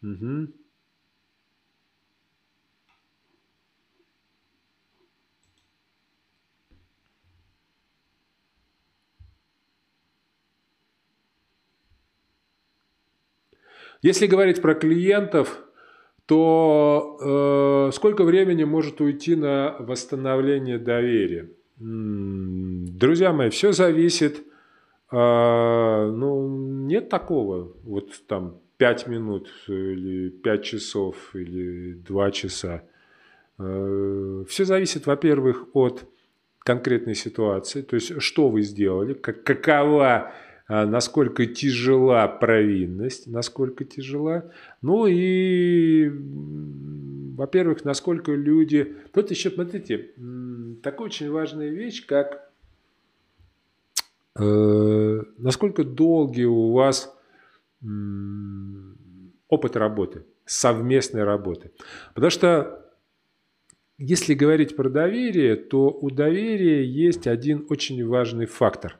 [0.00, 0.54] Угу.
[14.02, 15.62] Если говорить про клиентов,
[16.26, 21.50] то э, сколько времени может уйти на восстановление доверия?
[21.78, 24.42] Друзья мои, все зависит.
[25.12, 26.48] Э, ну,
[26.86, 27.72] нет такого.
[27.84, 32.82] Вот там 5 минут или 5 часов или 2 часа.
[33.58, 36.08] Э, все зависит, во-первых, от
[36.58, 37.82] конкретной ситуации.
[37.82, 40.32] То есть, что вы сделали, как, какова
[40.86, 44.50] насколько тяжела провинность, насколько тяжела.
[44.80, 46.10] Ну и,
[47.36, 48.96] во-первых, насколько люди...
[49.12, 50.12] Тут еще, смотрите,
[50.82, 52.50] такая очень важная вещь, как
[54.38, 57.14] э, насколько долгий у вас
[59.48, 61.72] опыт работы, совместной работы.
[62.14, 62.82] Потому что
[63.98, 68.98] если говорить про доверие, то у доверия есть один очень важный фактор.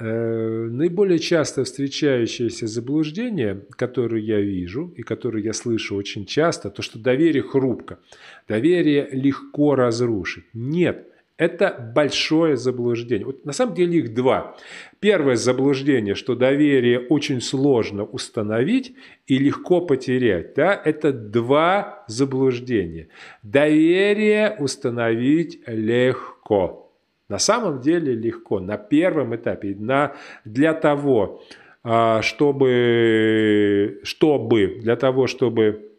[0.00, 6.82] Э, наиболее часто встречающееся заблуждение, которое я вижу и которое я слышу очень часто, то,
[6.82, 8.00] что доверие хрупко,
[8.48, 10.46] доверие легко разрушить.
[10.52, 13.26] Нет, это большое заблуждение.
[13.26, 14.56] Вот на самом деле их два.
[14.98, 18.94] Первое заблуждение, что доверие очень сложно установить
[19.28, 20.54] и легко потерять.
[20.54, 20.80] Да?
[20.84, 23.08] Это два заблуждения.
[23.42, 26.83] Доверие установить легко.
[27.28, 28.60] На самом деле легко.
[28.60, 30.14] На первом этапе на,
[30.44, 31.42] для того,
[31.82, 35.92] а, чтобы, чтобы, для того, чтобы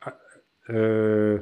[0.00, 0.14] а,
[0.68, 1.40] э,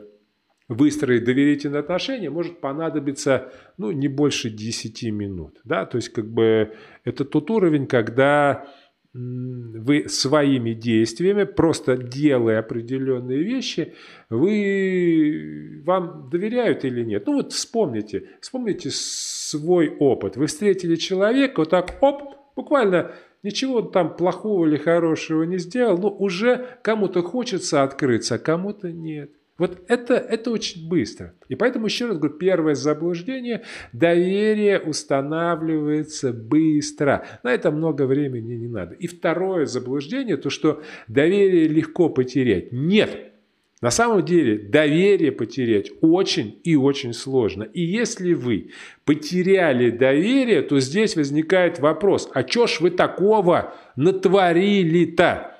[0.68, 5.60] выстроить доверительные отношения, может понадобиться ну, не больше 10 минут.
[5.64, 5.86] Да?
[5.86, 6.74] То есть как бы
[7.04, 8.68] это тот уровень, когда
[9.14, 13.94] вы своими действиями, просто делая определенные вещи,
[14.28, 17.26] вы, вам доверяют или нет.
[17.26, 20.36] Ну вот вспомните, вспомните свой опыт.
[20.36, 26.10] Вы встретили человека, вот так, оп, буквально ничего там плохого или хорошего не сделал, но
[26.10, 29.32] уже кому-то хочется открыться, а кому-то нет.
[29.58, 31.34] Вот это, это очень быстро.
[31.48, 37.26] И поэтому еще раз говорю, первое заблуждение– доверие устанавливается быстро.
[37.42, 38.94] На это много времени не надо.
[38.94, 42.70] И второе заблуждение– то, что доверие легко потерять.
[42.70, 43.32] Нет.
[43.80, 47.64] На самом деле доверие потерять очень и очень сложно.
[47.64, 48.70] И если вы
[49.04, 55.57] потеряли доверие, то здесь возникает вопрос, а что ж вы такого натворили-то?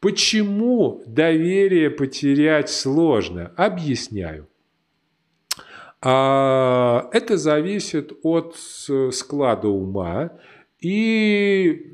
[0.00, 3.52] Почему доверие потерять сложно?
[3.56, 4.48] Объясняю.
[6.00, 10.32] А, это зависит от склада ума.
[10.80, 11.92] И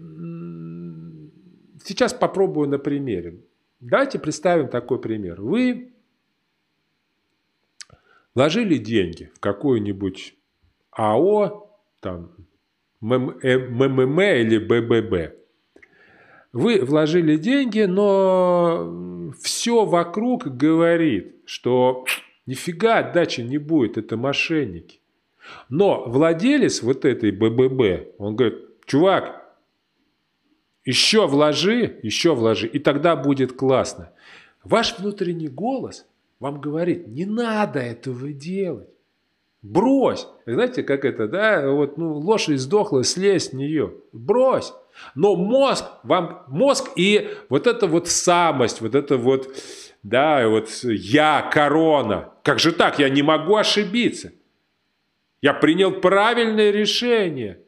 [1.84, 3.40] сейчас попробую на примере.
[3.80, 5.42] Давайте представим такой пример.
[5.42, 5.92] Вы
[8.34, 10.36] вложили деньги в какую-нибудь
[10.92, 12.30] АО, там,
[13.00, 15.45] МММ или БББ.
[16.56, 22.06] Вы вложили деньги, но все вокруг говорит, что
[22.46, 25.00] нифига отдачи не будет, это мошенники.
[25.68, 29.54] Но владелец вот этой БББ, он говорит, чувак,
[30.86, 34.14] еще вложи, еще вложи, и тогда будет классно.
[34.64, 36.06] Ваш внутренний голос
[36.40, 38.88] вам говорит, не надо этого делать.
[39.68, 40.28] Брось.
[40.46, 43.94] Знаете, как это, да, вот, ну, лошадь сдохла, слезь с нее.
[44.12, 44.72] Брось.
[45.16, 49.52] Но мозг, вам мозг и вот эта вот самость, вот это вот,
[50.04, 52.32] да, вот я, корона.
[52.44, 53.00] Как же так?
[53.00, 54.32] Я не могу ошибиться.
[55.42, 57.60] Я принял правильное решение.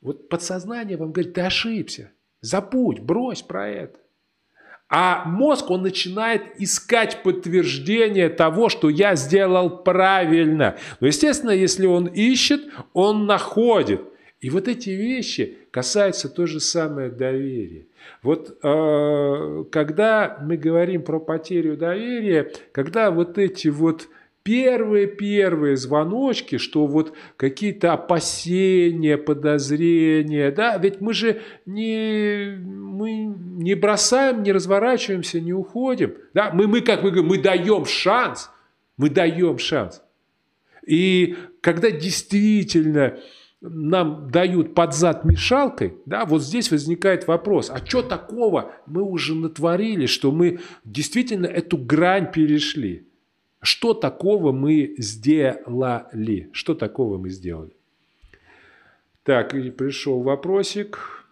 [0.00, 2.10] Вот подсознание вам говорит, ты ошибся.
[2.40, 3.98] Забудь, брось про это.
[4.88, 10.76] А мозг, он начинает искать подтверждение того, что я сделал правильно.
[11.00, 12.62] Но, естественно, если он ищет,
[12.92, 14.02] он находит.
[14.40, 17.86] И вот эти вещи касаются то же самое доверия.
[18.22, 24.08] Вот э, когда мы говорим про потерю доверия, когда вот эти вот
[24.46, 34.44] первые-первые звоночки, что вот какие-то опасения, подозрения, да, ведь мы же не, мы не бросаем,
[34.44, 38.48] не разворачиваемся, не уходим, да, мы, мы как мы говорим, мы даем шанс,
[38.96, 40.00] мы даем шанс.
[40.86, 43.18] И когда действительно
[43.60, 49.34] нам дают под зад мешалкой, да, вот здесь возникает вопрос, а что такого мы уже
[49.34, 53.08] натворили, что мы действительно эту грань перешли?
[53.60, 56.50] Что такого мы сделали?
[56.52, 57.72] Что такого мы сделали?
[59.22, 61.26] Так, пришел вопросик.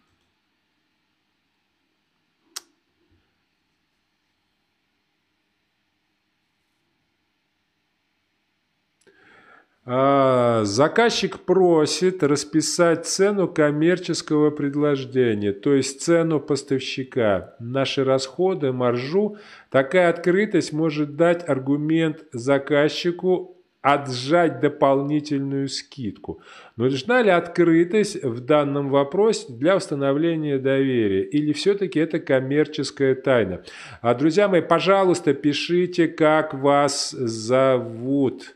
[9.07, 19.37] А, заказчик просит расписать цену коммерческого предложения, то есть цену поставщика, наши расходы, маржу.
[19.71, 23.55] Такая открытость может дать аргумент заказчику
[23.85, 26.41] отжать дополнительную скидку.
[26.77, 31.23] Нужна ли открытость в данном вопросе для установления доверия?
[31.23, 33.63] Или все-таки это коммерческая тайна?
[34.01, 38.55] А, друзья мои, пожалуйста, пишите, как вас зовут.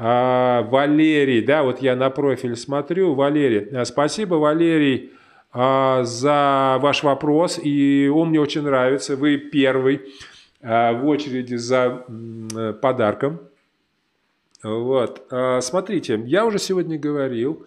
[0.00, 3.14] А, Валерий, да, вот я на профиль смотрю.
[3.14, 5.10] Валерий, а, спасибо, Валерий,
[5.52, 7.58] а, за ваш вопрос.
[7.60, 9.16] И он мне очень нравится.
[9.16, 10.02] Вы первый
[10.60, 12.04] в очереди за
[12.82, 13.40] подарком.
[14.64, 15.24] Вот.
[15.60, 17.64] Смотрите, я уже сегодня говорил,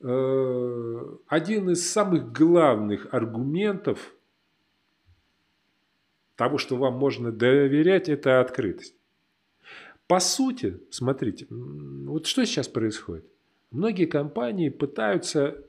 [0.00, 4.14] э, один из самых главных аргументов
[6.36, 8.94] того, что вам можно доверять, это открытость.
[10.08, 13.26] По сути, смотрите, вот что сейчас происходит?
[13.70, 15.62] Многие компании пытаются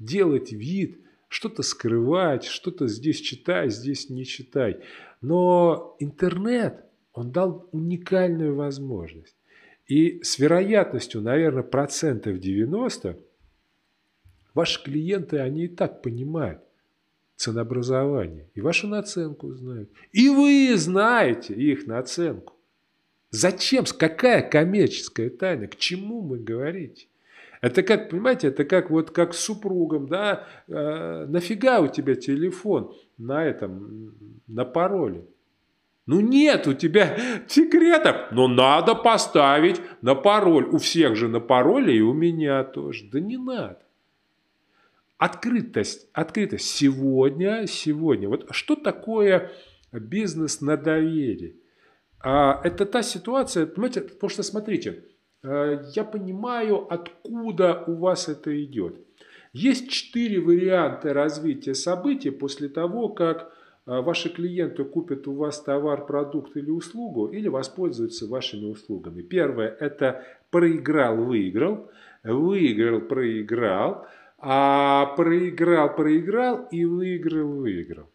[0.00, 0.98] делать вид,
[1.28, 4.80] что-то скрывать, что-то здесь читай, здесь не читай.
[5.20, 9.36] Но интернет, он дал уникальную возможность.
[9.86, 13.16] И с вероятностью, наверное, процентов 90,
[14.54, 16.62] ваши клиенты, они и так понимают
[17.36, 18.50] ценообразование.
[18.54, 19.88] И вашу наценку знают.
[20.10, 22.57] И вы знаете их наценку.
[23.30, 23.84] Зачем?
[23.98, 25.66] Какая коммерческая тайна?
[25.66, 27.06] К чему мы говорите?
[27.60, 32.94] Это как, понимаете, это как вот как с супругом, да, э, нафига у тебя телефон
[33.18, 34.14] на этом,
[34.46, 35.24] на пароле?
[36.06, 37.18] Ну нет у тебя
[37.48, 40.64] секретов, но надо поставить на пароль.
[40.64, 43.04] У всех же на пароле и у меня тоже.
[43.12, 43.80] Да не надо.
[45.18, 46.64] Открытость, открытость.
[46.64, 48.28] Сегодня, сегодня.
[48.28, 49.50] Вот что такое
[49.92, 51.56] бизнес на доверии?
[52.20, 55.04] А, это та ситуация, понимаете, потому что смотрите,
[55.42, 58.96] э, я понимаю, откуда у вас это идет.
[59.52, 63.52] Есть четыре варианта развития событий после того, как
[63.88, 69.22] а, ваши клиенты купят у вас товар, продукт или услугу, или воспользуются вашими услугами.
[69.22, 71.90] Первое– это проиграл-выиграл,
[72.22, 74.06] выиграл-проиграл,
[74.38, 78.10] а проиграл-проиграл и выиграл-выиграл.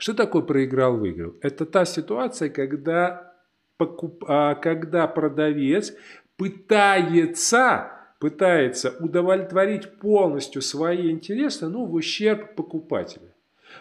[0.00, 1.34] Что такое проиграл-выиграл?
[1.42, 3.34] Это та ситуация, когда,
[3.76, 4.24] покуп...
[4.26, 5.92] А, когда продавец
[6.38, 13.30] пытается, пытается удовлетворить полностью свои интересы, но в ущерб покупателя.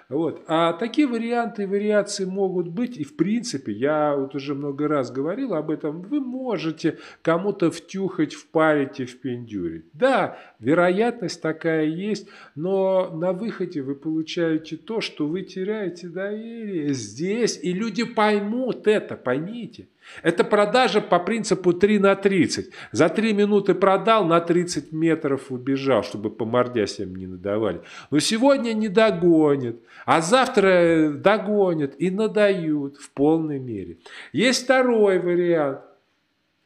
[0.10, 0.44] Вот.
[0.48, 2.98] А такие варианты и вариации могут быть.
[2.98, 8.34] И в принципе, я вот уже много раз говорил об этом, вы можете кому-то втюхать,
[8.34, 9.86] впарить и впендюрить.
[9.94, 17.60] Да, вероятность такая есть, но на выходе вы получаете то, что вы теряете доверие здесь.
[17.62, 19.88] И люди поймут это, поймите.
[20.24, 22.72] Это продажа по принципу 3 на 30.
[22.92, 27.82] За 3 минуты продал, на 30 метров убежал, чтобы по мордясям не надавали.
[28.12, 33.98] Но сегодня не догонят, а завтра догонят и надают в полной мере.
[34.34, 35.82] Есть второй вариант.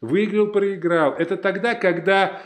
[0.01, 1.13] Выиграл, проиграл.
[1.13, 2.41] Это тогда, когда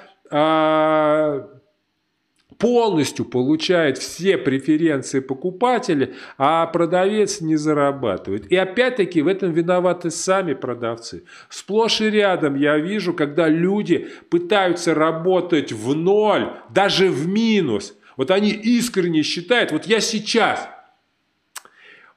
[2.57, 8.51] полностью получает все преференции покупателя, а продавец не зарабатывает.
[8.51, 11.23] И опять-таки в этом виноваты сами продавцы.
[11.49, 17.95] Сплошь и рядом я вижу, когда люди пытаются работать в ноль, даже в минус.
[18.15, 20.67] Вот они искренне считают, вот я сейчас,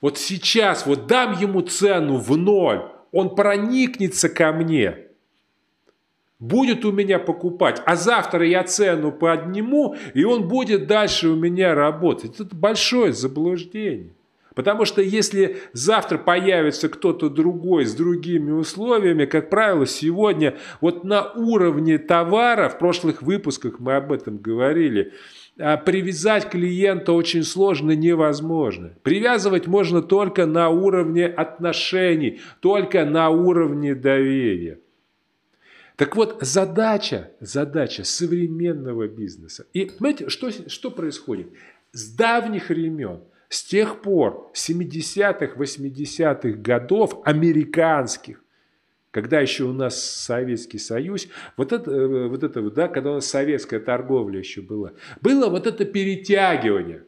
[0.01, 2.83] вот сейчас вот дам ему цену в ноль,
[3.13, 4.99] он проникнется ко мне–
[6.41, 11.75] будет у меня покупать, а завтра я цену подниму, и он будет дальше у меня
[11.75, 12.41] работать.
[12.41, 14.15] Это большое заблуждение.
[14.57, 21.33] Потому что если завтра появится кто-то другой с другими условиями, как правило, сегодня вот на
[21.33, 25.13] уровне товара, в прошлых выпусках мы об этом говорили,
[25.59, 28.95] а привязать клиента очень сложно, невозможно.
[29.03, 34.81] Привязывать можно только на уровне отношений, только на уровне доверия.
[36.01, 39.67] Так вот, задача, задача современного бизнеса.
[39.75, 41.49] И знаете, что, что происходит?
[41.93, 43.21] С давних времен,
[43.51, 48.43] с тех пор, 70-х, 80-х годов, американских,
[49.11, 51.29] когда еще у нас Советский Союз,
[51.59, 55.67] вот это, э, вот это да, когда у нас советская торговля еще была, было вот
[55.67, 57.05] это перетягивание.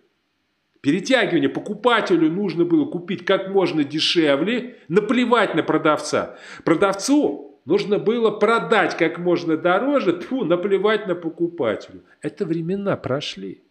[0.83, 6.37] Перетягивание покупателю нужно было купить как можно дешевле, наплевать на продавца.
[6.63, 12.03] Продавцу Нужно было продать как можно дороже, тьфу, наплевать на покупателю.
[12.21, 13.63] Это времена прошли.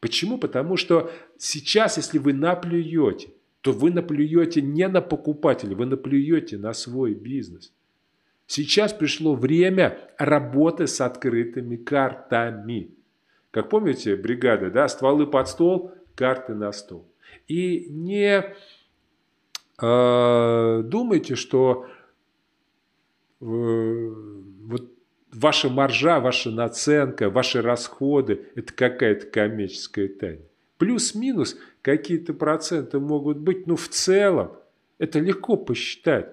[0.00, 0.38] Почему?
[0.38, 6.72] Потому что сейчас, если вы наплюете, то вы наплюете не на покупателя, вы наплюете на
[6.72, 7.72] свой бизнес.
[8.46, 12.94] Сейчас пришло время работы с открытыми картами.
[13.50, 17.06] Как помните, бригада, да, стволы под стол, карты на стол.
[17.48, 18.54] И не
[19.82, 21.86] э, думайте, что
[23.40, 24.92] вот
[25.32, 30.42] ваша маржа, ваша наценка, ваши расходы– это какая-то коммерческая тайна.
[30.78, 34.52] Плюс-минус какие-то проценты могут быть, но в целом
[34.98, 36.30] это легко посчитать.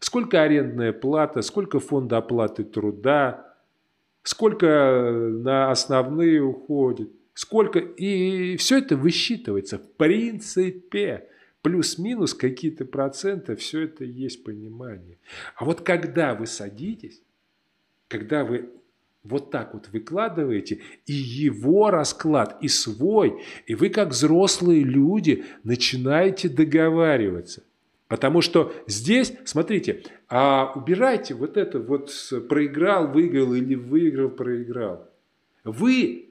[0.00, 3.54] Сколько арендная плата, сколько фонда оплаты труда,
[4.22, 7.78] сколько на основные уходит, сколько...
[7.80, 11.28] И все это высчитывается в принципе
[11.62, 15.18] плюс-минус какие-то проценты, все это есть понимание.
[15.56, 17.22] А вот когда вы садитесь,
[18.08, 18.70] когда вы
[19.24, 26.48] вот так вот выкладываете, и его расклад, и свой, и вы как взрослые люди начинаете
[26.48, 27.64] договариваться.
[28.06, 32.10] Потому что здесь, смотрите, а убирайте вот это вот
[32.48, 35.10] проиграл, выиграл или выиграл, проиграл.
[35.64, 36.30] Вы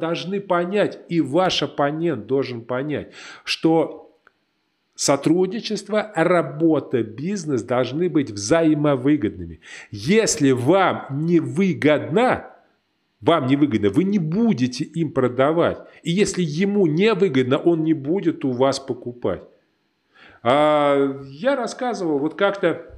[0.00, 3.12] должны понять, и ваш оппонент должен понять,
[3.44, 4.11] что
[4.94, 9.60] Сотрудничество, работа, бизнес должны быть взаимовыгодными.
[9.90, 12.50] Если вам не выгодно,
[13.20, 15.78] вам не выгодно, вы не будете им продавать.
[16.02, 19.42] И если ему не выгодно, он не будет у вас покупать.
[20.42, 22.91] А я рассказывал, вот как-то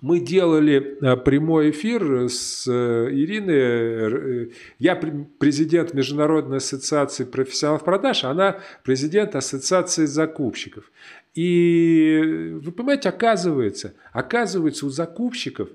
[0.00, 4.46] мы делали э, прямой эфир с э, Ириной.
[4.46, 4.48] Э,
[4.78, 10.90] я президент Международной ассоциации профессионалов продаж, она президент ассоциации закупщиков.
[11.34, 15.68] И вы понимаете, оказывается, оказывается у закупщиков,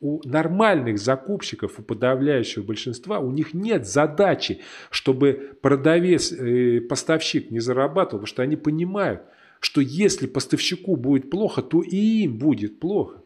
[0.00, 4.60] у нормальных закупщиков, у подавляющего большинства, у них нет задачи,
[4.90, 6.32] чтобы продавец,
[6.88, 9.22] поставщик не зарабатывал, потому что они понимают,
[9.60, 13.22] что если поставщику будет плохо, то и им будет плохо.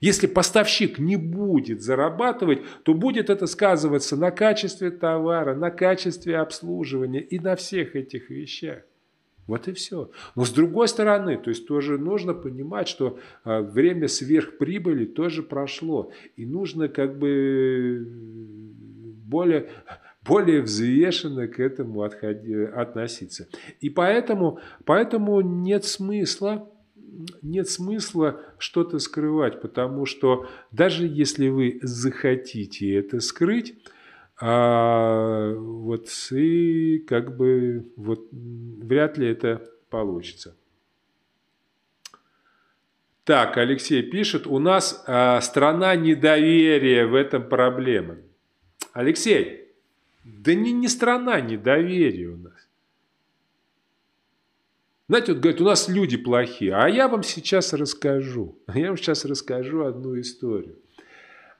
[0.00, 7.20] Если поставщик не будет зарабатывать, то будет это сказываться на качестве товара, на качестве обслуживания
[7.20, 8.82] и на всех этих вещах.
[9.46, 10.10] Вот и все.
[10.36, 16.12] Но с другой стороны, то есть тоже нужно понимать, что а, время сверхприбыли тоже прошло.
[16.36, 18.06] И нужно как бы
[19.26, 19.68] более,
[20.24, 23.48] более взвешенно к этому относиться.
[23.80, 26.69] И поэтому, поэтому нет смысла
[27.42, 33.74] нет смысла что-то скрывать, потому что даже если вы захотите это скрыть,
[34.40, 40.56] а вот и как бы вот вряд ли это получится.
[43.24, 48.16] Так, Алексей пишет, у нас а, страна недоверия, в этом проблема.
[48.92, 49.68] Алексей,
[50.24, 52.59] да не, не страна недоверия у нас.
[55.10, 58.56] Знаете, вот говорят, у нас люди плохие, а я вам сейчас расскажу.
[58.74, 60.76] Я вам сейчас расскажу одну историю.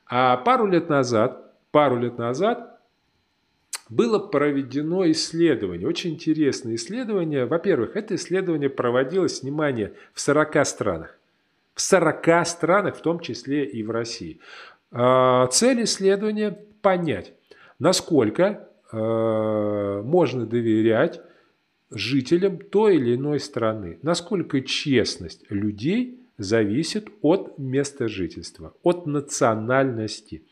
[0.07, 2.79] А пару лет назад, пару лет назад
[3.89, 7.45] было проведено исследование, очень интересное исследование.
[7.45, 11.19] Во-первых, это исследование проводилось, внимание, в 40 странах.
[11.75, 14.39] В 40 странах, в том числе и в России.
[14.93, 17.33] А, цель исследования– понять,
[17.81, 21.21] насколько а, можно доверять
[21.91, 30.43] жителям той или иной страны, насколько честность людей– зависит от места жительства, от национальности.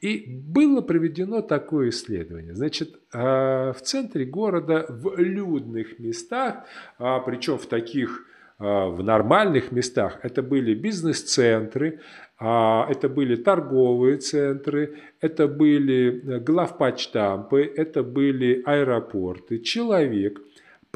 [0.00, 2.54] И было проведено такое исследование.
[2.54, 6.64] Значит, а, в центре города, в людных местах,
[6.98, 8.26] а, причем в таких
[8.58, 12.00] а, в нормальных местах, это были бизнес-центры,
[12.38, 19.58] это были торговые центры, это были э, главпочтампы, это были аэропорты.
[19.60, 20.42] Человек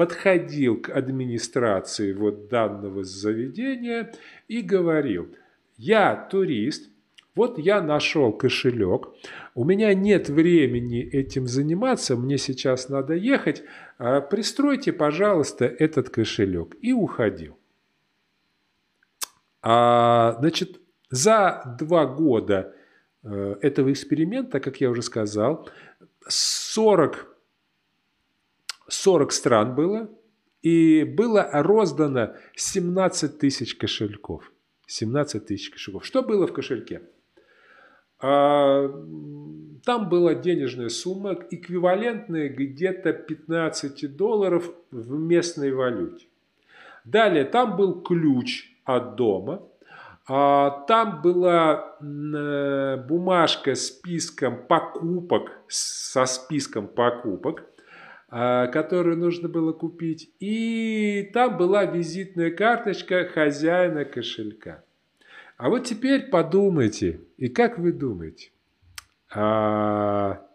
[0.01, 4.11] подходил к администрации вот данного заведения
[4.47, 5.27] и говорил,
[5.77, 6.89] я турист,
[7.35, 9.09] вот я нашел кошелек,
[9.53, 13.61] у меня нет времени этим заниматься, мне сейчас надо ехать,
[13.99, 16.75] а пристройте, пожалуйста, этот кошелек.
[16.81, 17.55] И уходил.
[19.61, 20.81] А, значит,
[21.11, 22.73] за два года
[23.21, 25.69] э, этого эксперимента, как я уже сказал,
[26.27, 27.30] 40
[28.91, 30.09] 40 стран было,
[30.61, 34.51] и было роздано 17 тысяч кошельков.
[34.87, 36.05] 17 тысяч кошельков.
[36.05, 37.01] Что было в кошельке?
[38.19, 38.87] А,
[39.85, 46.27] там была денежная сумма, эквивалентная где-то 15 долларов в местной валюте.
[47.03, 49.63] Далее, там был ключ от дома.
[50.27, 57.65] А, там была э, бумажка с списком покупок, со списком покупок.
[58.33, 60.33] А, которую нужно было купить.
[60.39, 64.85] И там была визитная карточка хозяина кошелька.
[65.57, 68.51] А вот теперь подумайте, и как вы думаете,
[69.29, 70.47] а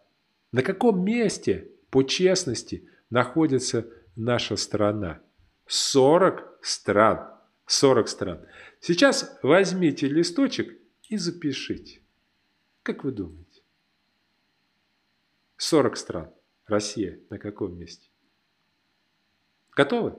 [0.52, 5.20] на каком месте по честности находится наша страна?
[5.66, 7.28] 40 стран.
[7.66, 8.40] 40 стран.
[8.80, 10.74] Сейчас возьмите листочек
[11.10, 12.00] и запишите.
[12.82, 13.60] Как вы думаете?
[15.58, 16.35] 40 стран.
[16.66, 18.08] Россия на каком месте?
[19.74, 20.14] Готовы?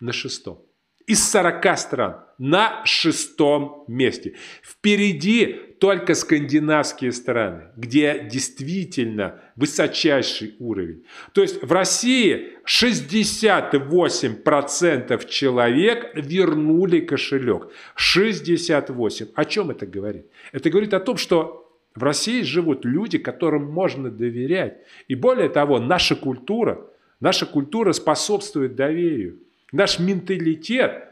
[0.00, 0.64] На шестом.
[1.06, 4.34] Из 40 стран на шестом месте.
[4.62, 11.04] Впереди только скандинавские страны, где действительно высочайший уровень.
[11.32, 17.72] То есть в России 68% человек вернули кошелек.
[17.96, 19.26] 68.
[19.34, 20.26] О чем это говорит?
[20.52, 21.67] Это говорит о том, что
[21.98, 24.78] в России живут люди, которым можно доверять.
[25.08, 26.86] И более того, наша культура,
[27.20, 29.40] наша культура способствует доверию.
[29.72, 31.08] Наш менталитет,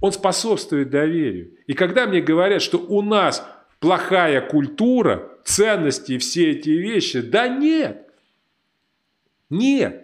[0.00, 1.52] он способствует доверию.
[1.66, 3.46] И когда мне говорят, что у нас
[3.80, 8.08] плохая культура, ценности и все эти вещи, да нет.
[9.50, 10.03] Нет.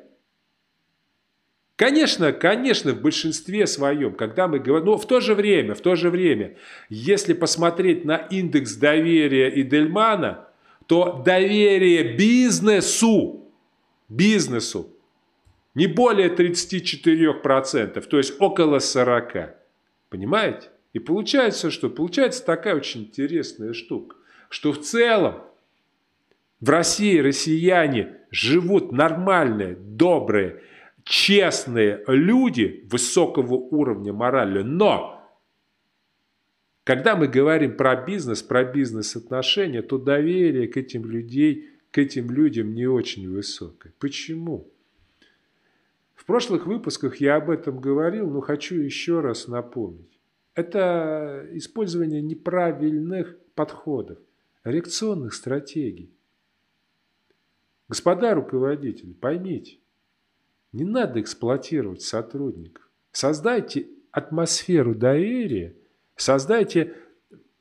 [1.81, 5.97] Конечно, конечно, в большинстве своем, когда мы говорим, но в то же время, в то
[5.97, 6.59] же время,
[6.91, 10.47] если посмотреть на индекс доверия и Дельмана,
[10.87, 13.51] то доверие бизнесу,
[14.11, 14.91] бизнесу
[15.75, 19.49] не более 34%, то есть около 40%.
[20.11, 20.69] Понимаете?
[20.93, 21.89] И получается что?
[21.89, 24.17] Получается такая очень интересная штука,
[24.51, 25.45] что в целом
[26.61, 30.61] в России россияне живут нормальные, добрые,
[31.11, 35.21] честные люди высокого уровня морали, но
[36.85, 42.75] когда мы говорим про бизнес, про бизнес-отношения, то доверие к этим, людей, к этим людям
[42.75, 43.93] не очень высокое.
[43.99, 44.71] Почему?
[46.15, 50.17] В прошлых выпусках я об этом говорил, но хочу еще раз напомнить.
[50.55, 54.19] Это использование неправильных подходов,
[54.63, 56.15] реакционных стратегий.
[57.89, 59.81] Господа руководители, поймите,
[60.73, 62.89] Не надо эксплуатировать сотрудников.
[63.13, 65.75] Создайте атмосферу доверия,
[66.17, 66.95] создайте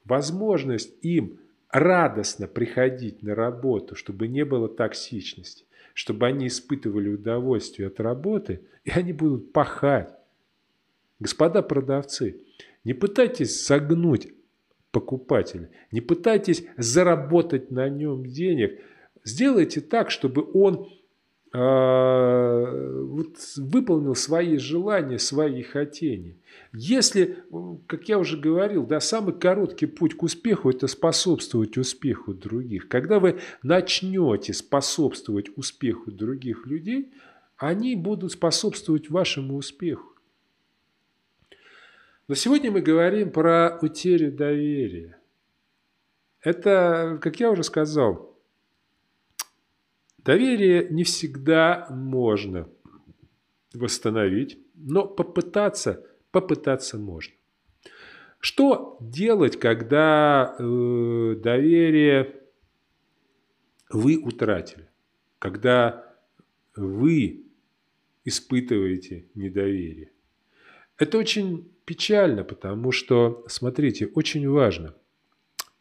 [0.06, 1.40] возможность им
[1.70, 8.92] радостно приходить на работу, чтобы не было токсичности, чтобы они испытывали удовольствие от работы, и
[8.92, 10.14] они будут пахать.
[11.20, 12.44] Господа продавцы,
[12.84, 14.34] не пытайтесь согнуть
[14.92, 18.82] покупателя, не пытайтесь заработать на нем денег.
[19.24, 20.90] Сделайте так, чтобы он
[21.52, 26.36] вот, выполнил свои желания, свои хотения.
[26.74, 27.44] Если,
[27.88, 32.88] как я уже говорил, да, самый короткий путь к успеху– это способствовать успеху других.
[32.88, 37.12] Когда вы начнете способствовать успеху других людей,
[37.58, 40.14] они будут способствовать вашему успеху.
[42.28, 45.18] Но сегодня мы говорим про утерю доверия.
[46.42, 48.29] Это, как я уже сказал,
[50.30, 52.70] Доверие не всегда можно
[53.74, 57.34] восстановить, но попытаться, попытаться можно.
[58.40, 62.44] Что делать, когда э, доверие
[63.90, 64.88] вы утратили?
[65.40, 66.16] Когда
[66.76, 67.48] вы
[68.24, 70.12] испытываете недоверие?
[71.00, 74.94] Это очень печально, потому что, смотрите, очень важно.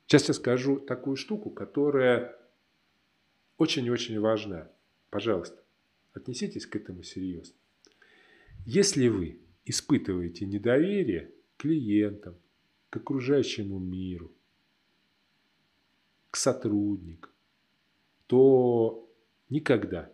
[0.07, 2.38] Сейчас я скажу такую штуку, которая
[3.59, 4.71] очень-очень важна.
[5.11, 5.63] Пожалуйста,
[6.15, 7.55] отнеситесь к этому серьезно.
[8.65, 12.37] Если вы испытываете недоверие клиентам,
[12.91, 14.33] к окружающему миру,
[16.31, 17.33] к сотрудникам,
[18.27, 19.11] то
[19.51, 20.11] никогда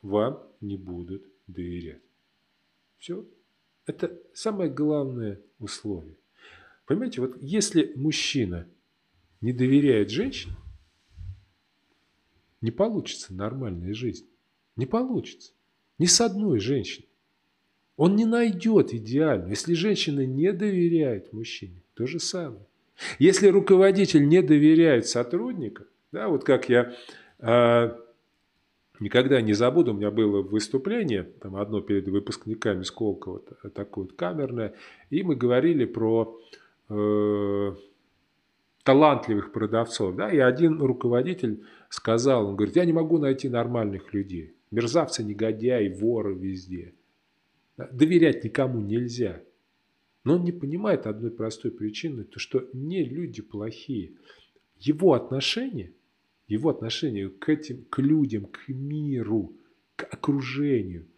[0.00, 2.02] вам не будут доверять.
[2.98, 3.26] Все.
[3.86, 6.16] Это самое главное условие.
[6.86, 8.66] Понимаете, вот если мужчина
[9.40, 10.54] не доверяет женщине,
[12.60, 14.26] не получится нормальная жизнь.
[14.76, 15.52] Не получится.
[15.98, 17.08] Ни с одной женщиной.
[17.96, 19.50] Он не найдет идеальную.
[19.50, 22.64] Если женщина не доверяет мужчине, то же самое.
[23.18, 26.94] Если руководитель не доверяет сотрудникам, да, вот как я
[27.40, 27.98] э,
[29.00, 33.40] никогда не забуду, у меня было выступление, там одно перед выпускниками Сколково,
[33.74, 34.74] такое вот камерное,
[35.10, 36.40] и мы говорили про
[36.88, 37.74] э,
[38.88, 40.16] талантливых продавцов.
[40.16, 40.30] Да?
[40.30, 44.54] И один руководитель сказал, он говорит, я не могу найти нормальных людей.
[44.70, 46.94] Мерзавцы, негодяи, воры везде.
[47.76, 49.42] Доверять никому нельзя.
[50.24, 54.12] Но он не понимает одной простой причины, то что не люди плохие.
[54.78, 55.92] Его отношение,
[56.46, 59.52] его отношение к этим, к людям, к миру,
[59.96, 61.08] к окружению,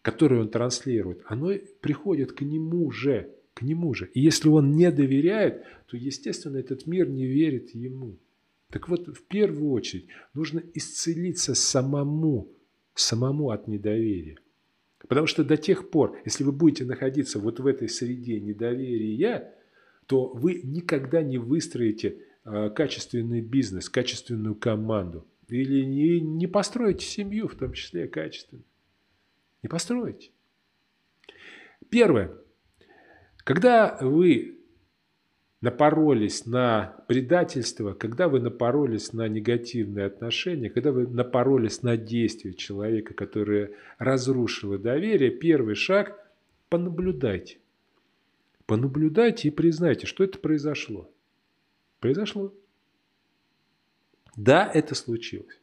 [0.00, 1.52] которое он транслирует, оно
[1.82, 4.10] приходит к нему же к нему же.
[4.12, 8.18] И если он не доверяет, то, естественно, этот мир не верит ему.
[8.70, 12.48] Так вот, в первую очередь, нужно исцелиться самому,
[12.94, 14.38] самому от недоверия.
[14.98, 19.54] Потому что до тех пор, если вы будете находиться вот в этой среде недоверия,
[20.06, 25.26] то вы никогда не выстроите а, качественный бизнес, качественную команду.
[25.48, 28.62] Или не, не построите семью, в том числе качественно.
[29.62, 30.30] Не построите.
[31.90, 32.32] Первое.
[33.44, 34.58] Когда вы
[35.60, 43.14] напоролись на предательство, когда вы напоролись на негативные отношения, когда вы напоролись на действие человека,
[43.14, 46.18] которое разрушило доверие, первый шаг–
[46.70, 47.58] понаблюдайте.
[48.66, 51.10] Понаблюдайте и признайте, что это произошло.
[52.00, 52.52] Произошло.
[54.36, 55.60] Да, это случилось.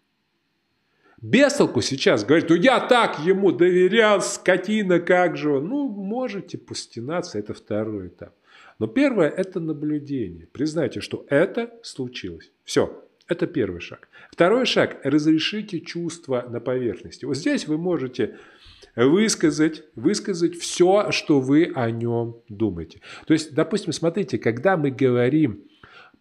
[1.21, 5.67] Без толку сейчас говорит, ну я так ему доверял, скотина, как же он.
[5.67, 8.33] Ну, можете постенаться, это второй этап.
[8.79, 10.47] Но первое– это наблюдение.
[10.51, 12.51] Признайте, что это случилось.
[12.63, 14.09] Все, это первый шаг.
[14.31, 17.25] Второй шаг– разрешите чувства на поверхности.
[17.25, 18.37] Вот здесь вы можете
[18.95, 23.01] высказать, высказать все, что вы о нем думаете.
[23.27, 25.65] То есть, допустим, смотрите, когда мы говорим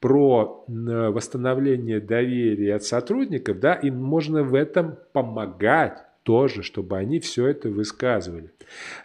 [0.01, 7.46] про восстановление доверия от сотрудников, да, им можно в этом помогать тоже, чтобы они все
[7.46, 8.51] это высказывали.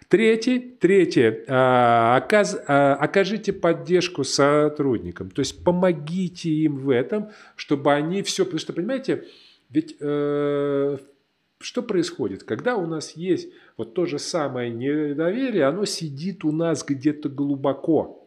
[0.08, 7.92] Третье, третье а, оказ, а, окажите поддержку сотрудникам, то есть помогите им в этом, чтобы
[7.92, 9.24] они все, потому что, понимаете,
[9.70, 10.98] ведь э,
[11.58, 16.84] что происходит, когда у нас есть вот то же самое недоверие, оно сидит у нас
[16.84, 18.25] где-то глубоко,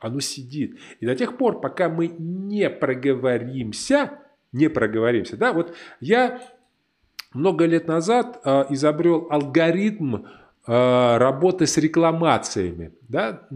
[0.00, 0.78] оно сидит.
[0.98, 4.18] И до тех пор, пока мы не проговоримся,
[4.52, 6.40] не проговоримся, да, вот я
[7.32, 13.46] много лет назад э, изобрел алгоритм э, работы с рекламациями, да,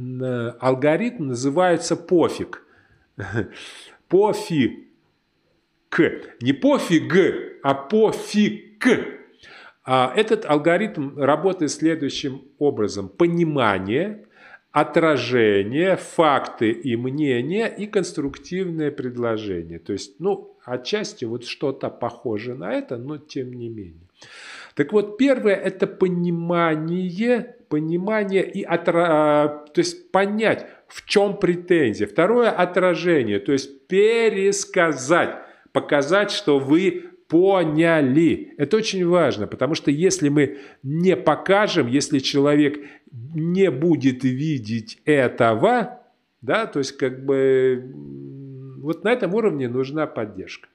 [0.60, 2.64] алгоритм называется пофиг,
[4.08, 4.86] пофиг,
[6.40, 8.86] не пофиг, а пофиг.
[9.86, 13.08] А этот алгоритм работает следующим образом.
[13.08, 14.24] Понимание,
[14.74, 19.78] отражение, факты и мнения и конструктивное предложение.
[19.78, 24.08] То есть, ну, отчасти вот что-то похоже на это, но тем не менее.
[24.74, 29.64] Так вот, первое– это понимание, понимание и отра...
[29.72, 32.08] то есть понять, в чем претензия.
[32.08, 35.36] Второе– отражение, то есть пересказать,
[35.70, 38.54] показать, что вы поняли.
[38.58, 42.80] Это очень важно, потому что если мы не покажем, если человек
[43.34, 46.00] не будет видеть этого,
[46.42, 47.92] да, то есть как бы
[48.78, 50.68] вот на этом уровне нужна поддержка.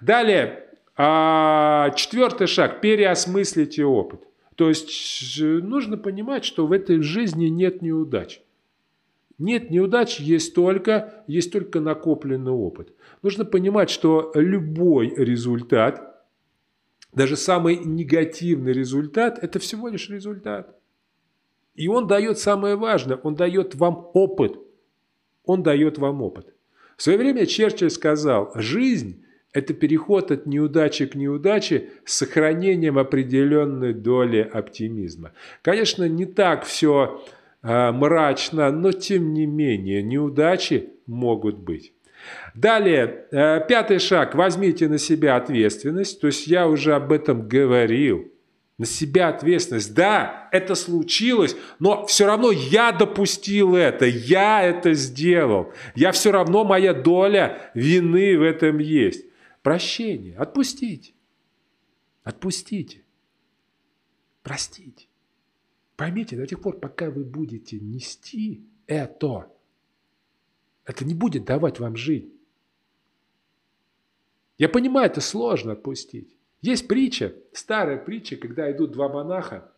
[0.00, 0.64] Далее,
[0.96, 4.20] а, четвертый шаг– переосмыслите опыт.
[4.54, 8.40] То есть нужно понимать, что в этой жизни нет неудач.
[9.38, 12.94] Нет неудач, есть только, есть только накопленный опыт.
[13.22, 16.24] Нужно понимать, что любой результат,
[17.12, 20.78] даже самый негативный результат, это всего лишь результат.
[21.74, 24.58] И он дает самое важное, он дает вам опыт.
[25.44, 26.54] Он дает вам опыт.
[26.96, 33.94] В свое время Черчилль сказал, жизнь это переход от неудачи к неудаче с сохранением определенной
[33.94, 35.32] доли оптимизма.
[35.62, 37.22] Конечно, не так все
[37.62, 41.92] э, мрачно, но тем не менее неудачи могут быть.
[42.54, 44.34] Далее, э, пятый шаг.
[44.34, 46.20] Возьмите на себя ответственность.
[46.20, 48.32] То есть я уже об этом говорил.
[48.76, 49.94] На себя ответственность.
[49.94, 55.72] Да, это случилось, но все равно я допустил это, я это сделал.
[55.94, 59.26] Я все равно, моя доля вины в этом есть.
[59.62, 60.36] Прощение.
[60.36, 61.12] Отпустите.
[62.24, 63.02] Отпустите.
[64.42, 65.06] Простите.
[65.96, 69.48] Поймите, до тех пор, пока вы будете нести это,
[70.84, 72.32] это не будет давать вам жить.
[74.58, 76.33] Я понимаю, это сложно отпустить.
[76.64, 79.70] Есть притча, старая притча, когда идут два монаха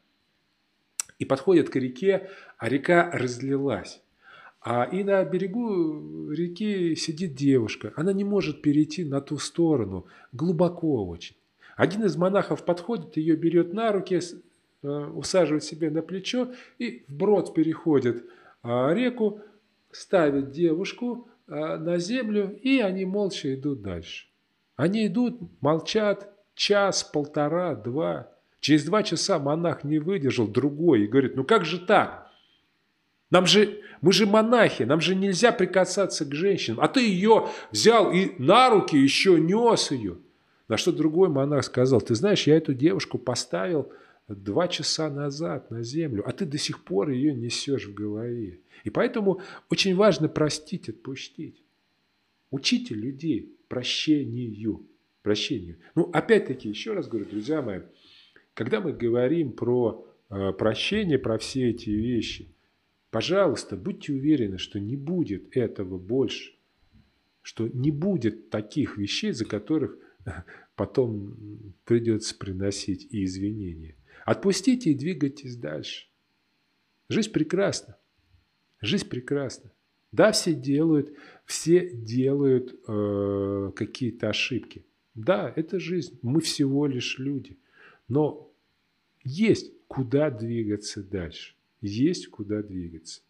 [1.19, 4.01] и подходят к реке, а река разлилась.
[4.61, 7.93] А и на берегу реки сидит девушка.
[7.97, 10.07] Она не может перейти на ту сторону.
[10.31, 11.35] Глубоко очень.
[11.77, 14.21] Один из монахов подходит, ее берет на руки,
[14.85, 18.25] э, усаживает себе на плечо и вброд переходит
[18.63, 19.41] а, реку,
[19.91, 24.29] ставит девушку а, на землю, и они молча идут дальше.
[24.77, 28.33] Они идут, молчат час, полтора, два.
[28.59, 32.27] Через два часа монах не выдержал, другой, и говорит, ну как же так?
[33.31, 36.81] Нам же, мы же монахи, нам же нельзя прикасаться к женщинам.
[36.81, 40.19] А ты ее взял и на руки еще нес ее.
[40.69, 43.93] На что другой монах сказал, ты знаешь, я эту девушку поставил
[44.27, 48.61] два часа назад на землю, а ты до сих пор ее несешь в голове.
[48.83, 49.41] И поэтому
[49.71, 51.63] очень важно простить, отпустить.
[52.51, 54.87] Учите людей прощению.
[55.27, 55.77] Прощению.
[55.95, 57.81] Ну, опять-таки, еще раз говорю, друзья мои,
[58.55, 62.53] когда мы говорим про э, прощение, про все эти вещи–
[63.17, 66.53] Пожалуйста, будьте уверены, что не будет этого больше,
[67.41, 69.97] что не будет таких вещей, за которых
[70.77, 73.97] потом придется приносить и извинения.
[74.27, 76.09] Отпустите и двигайтесь дальше.
[77.09, 77.97] Жизнь прекрасна.
[78.83, 79.73] Жизнь прекрасна.
[80.13, 84.85] Да, все делают, все делают э, какие-то ошибки.
[85.17, 86.19] Да, это жизнь.
[86.23, 87.57] Мы всего лишь люди.
[88.07, 88.49] Но
[89.25, 91.57] есть куда двигаться дальше
[91.87, 93.23] есть куда двигаться.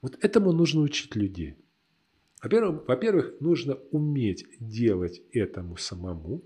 [0.00, 1.56] Вот этому нужно учить людей.
[2.42, 6.42] Во-первых, нужно уметь делать этому самому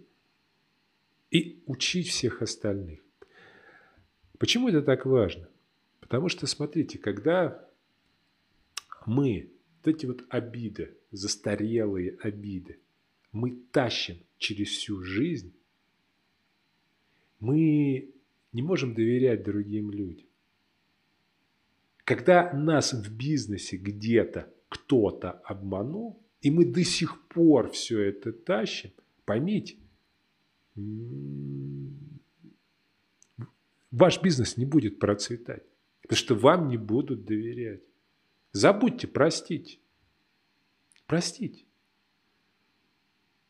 [1.31, 3.01] и учить всех остальных.
[4.39, 5.48] Почему это так важно?
[6.01, 7.66] Потому что, смотрите, когда
[9.06, 12.78] мы вот эти вот обиды, застарелые обиды,
[13.36, 15.54] мы тащим через всю жизнь,
[17.38, 18.14] мы
[18.52, 20.26] не можем доверять другим людям.
[22.04, 28.92] Когда нас в бизнесе где-то кто-то обманул, и мы до сих пор все это тащим,
[29.26, 29.76] поймите,
[33.90, 35.64] ваш бизнес не будет процветать,
[36.00, 37.82] потому что вам не будут доверять.
[38.52, 39.78] Забудьте, простите.
[41.06, 41.65] Простите.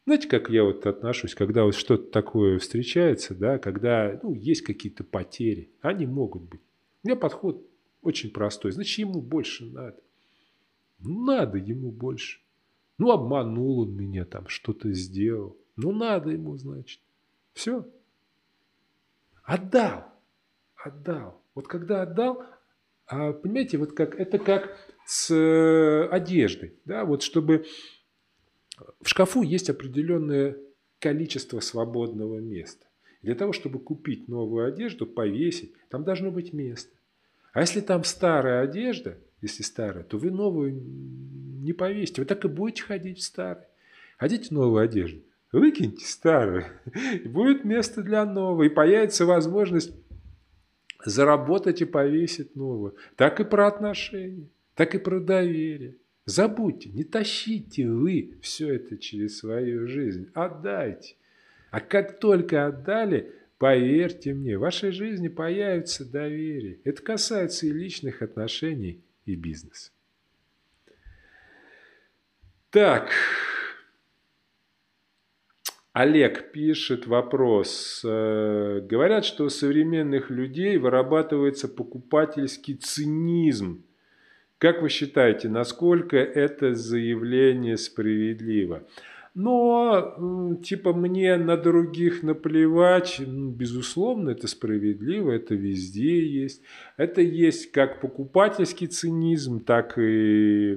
[0.06, 5.02] Знаете, как я вот отношусь, когда вот что-то такое встречается, да, когда ну, есть какие-то
[5.02, 6.60] потери, они могут быть.
[7.02, 7.68] У меня подход
[8.02, 8.70] очень простой.
[8.70, 10.00] Значит, ему больше надо.
[11.00, 12.38] Ну, надо ему больше.
[12.98, 15.56] Ну, обманул он меня там, что-то сделал.
[15.74, 17.00] Ну, надо ему, значит.
[17.52, 17.84] Все.
[19.42, 20.04] Отдал.
[20.76, 21.42] Отдал.
[21.56, 22.44] Вот когда отдал,
[23.06, 26.78] а, понимаете, вот как, это как с э, одеждой.
[26.84, 27.04] Да?
[27.04, 27.66] Вот чтобы
[29.00, 30.56] в шкафу есть определенное
[30.98, 32.86] количество свободного места.
[33.22, 36.94] Для того, чтобы купить новую одежду, повесить, там должно быть место.
[37.52, 40.72] А если там старая одежда, если старая, то вы новую
[41.62, 42.22] не повесите.
[42.22, 43.64] Вы так и будете ходить в старой.
[44.18, 45.22] Хотите новую одежду?
[45.52, 46.66] Выкиньте старую.
[47.24, 48.66] Будет место для новой.
[48.66, 49.92] И появится возможность
[51.04, 52.96] заработать и повесить новую.
[53.16, 55.96] Так и про отношения, так и про доверие.
[56.26, 60.28] Забудьте, не тащите вы все это через свою жизнь.
[60.34, 61.14] Отдайте.
[61.70, 66.80] А как только отдали, поверьте мне, в вашей жизни появится доверие.
[66.82, 69.92] Это касается и личных отношений, и бизнеса.
[72.70, 73.10] Так,
[75.92, 78.02] Олег пишет вопрос.
[78.04, 83.84] Э, говорят, что у современных людей вырабатывается покупательский цинизм.
[84.58, 88.86] Как вы считаете, насколько это заявление справедливо?
[89.34, 96.62] Но, типа, мне на других наплевать, безусловно, это справедливо, это везде есть.
[96.96, 100.74] Это есть как покупательский цинизм, так и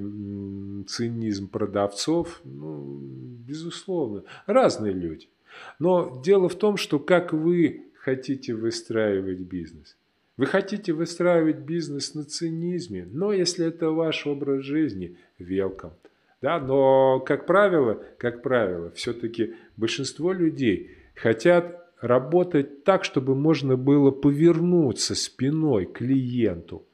[0.86, 2.42] цинизм продавцов.
[2.44, 3.00] Ну,
[3.48, 5.30] безусловно, разные люди.
[5.78, 9.96] Но дело в том, что как вы хотите выстраивать бизнес.
[10.40, 15.92] Вы хотите выстраивать бизнес на цинизме, но если это ваш образ жизни, welcome.
[16.40, 24.10] Да, но, как правило, как правило, все-таки большинство людей хотят работать так, чтобы можно было
[24.12, 26.86] повернуться спиной клиенту,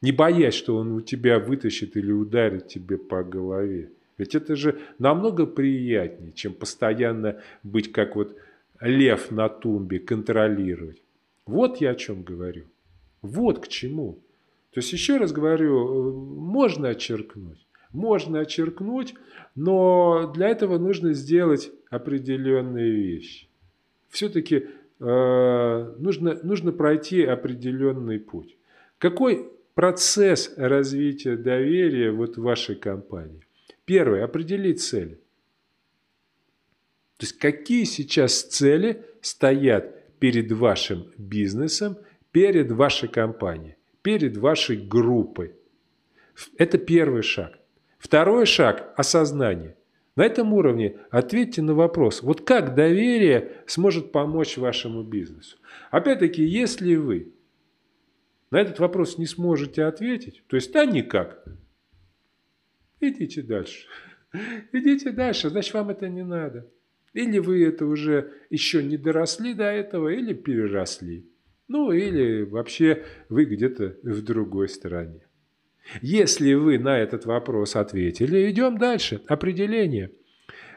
[0.00, 3.90] не боясь, что он у тебя вытащит или ударит тебе по голове.
[4.16, 8.34] Ведь это же намного приятнее, чем постоянно быть как вот
[8.80, 11.02] лев на тумбе, контролировать.
[11.48, 12.66] Вот я о чем говорю.
[13.22, 14.18] Вот к чему.
[14.72, 17.66] То есть, еще раз говорю, можно очеркнуть.
[17.90, 19.14] Можно очеркнуть,
[19.54, 23.48] но для этого нужно сделать определенные вещи.
[24.10, 24.66] Все-таки
[25.00, 28.58] э, нужно, нужно пройти определенный путь.
[28.98, 33.40] Какой процесс развития доверия вот в вашей компании?
[33.86, 35.14] Первое, определить цели.
[37.16, 41.98] То есть какие сейчас цели стоят перед вашим бизнесом,
[42.32, 43.78] перед вашей компанией
[44.08, 45.54] перед вашей группой.
[46.56, 47.58] Это первый шаг.
[47.98, 49.76] Второй шаг– осознание.
[50.16, 55.58] На этом уровне ответьте на вопрос, вот как доверие сможет помочь вашему бизнесу.
[55.90, 57.34] Опять-таки, если вы
[58.50, 61.44] на этот вопрос не сможете ответить, то есть да никак,
[63.00, 63.86] идите дальше.
[64.72, 66.66] Идите дальше, значит вам это не надо.
[67.12, 71.26] Или вы это уже еще не доросли до этого, или переросли.
[71.68, 75.26] Ну или вообще вы где-то в другой стороне.
[76.02, 79.22] Если вы на этот вопрос ответили, идем дальше.
[79.26, 80.12] Определение.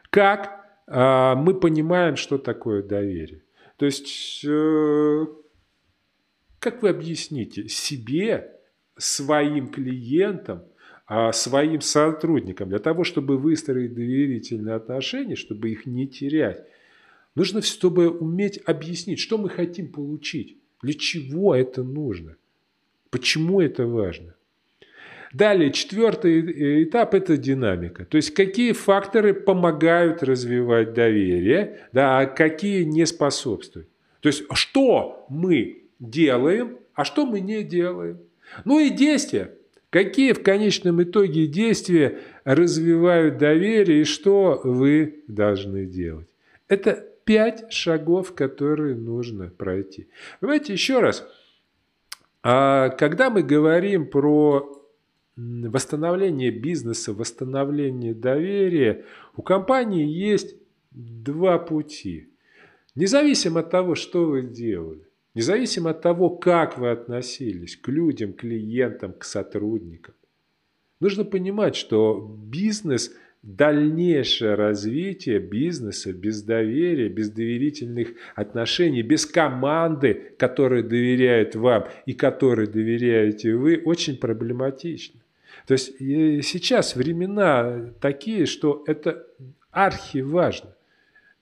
[0.10, 3.44] Как э, мы понимаем, что такое доверие?
[3.78, 5.26] То есть, э,
[6.60, 8.52] как вы объясните себе,
[8.98, 10.64] своим клиентам,
[11.34, 16.64] своим сотрудникам, для того, чтобы выстроить доверительные отношения, чтобы их не терять,
[17.36, 20.58] нужно, чтобы уметь объяснить, что мы хотим получить.
[20.82, 22.38] Для чего это нужно?
[23.10, 24.36] Почему это важно?
[25.34, 28.06] Далее, четвертый этап– это динамика.
[28.06, 33.88] То есть, какие факторы помогают развивать доверие, да, а какие не способствуют.
[34.20, 38.20] То есть, что мы делаем, а что мы не делаем.
[38.66, 39.54] Ну и действия.
[39.92, 46.30] Какие в конечном итоге действия развивают доверие и что вы должны делать.
[46.70, 50.08] Это пять шагов, которые нужно пройти.
[50.40, 51.28] Давайте еще раз.
[52.42, 54.82] А когда мы говорим про
[55.36, 59.04] восстановление бизнеса, восстановление доверия,
[59.36, 60.56] у компании есть
[60.92, 62.30] два пути.
[62.96, 69.14] Независимо от того, что вы делали, независимо от того, как вы относились к людям, клиентам,
[69.14, 70.16] к сотрудникам,
[71.00, 80.84] нужно понимать, что бизнес– дальнейшее развитие бизнеса без доверия, без доверительных отношений, без команды, которая
[80.84, 85.22] доверяет вам и которой доверяете вы, очень проблематично.
[85.66, 89.26] То есть сейчас времена такие, что это
[89.72, 90.76] архиважно.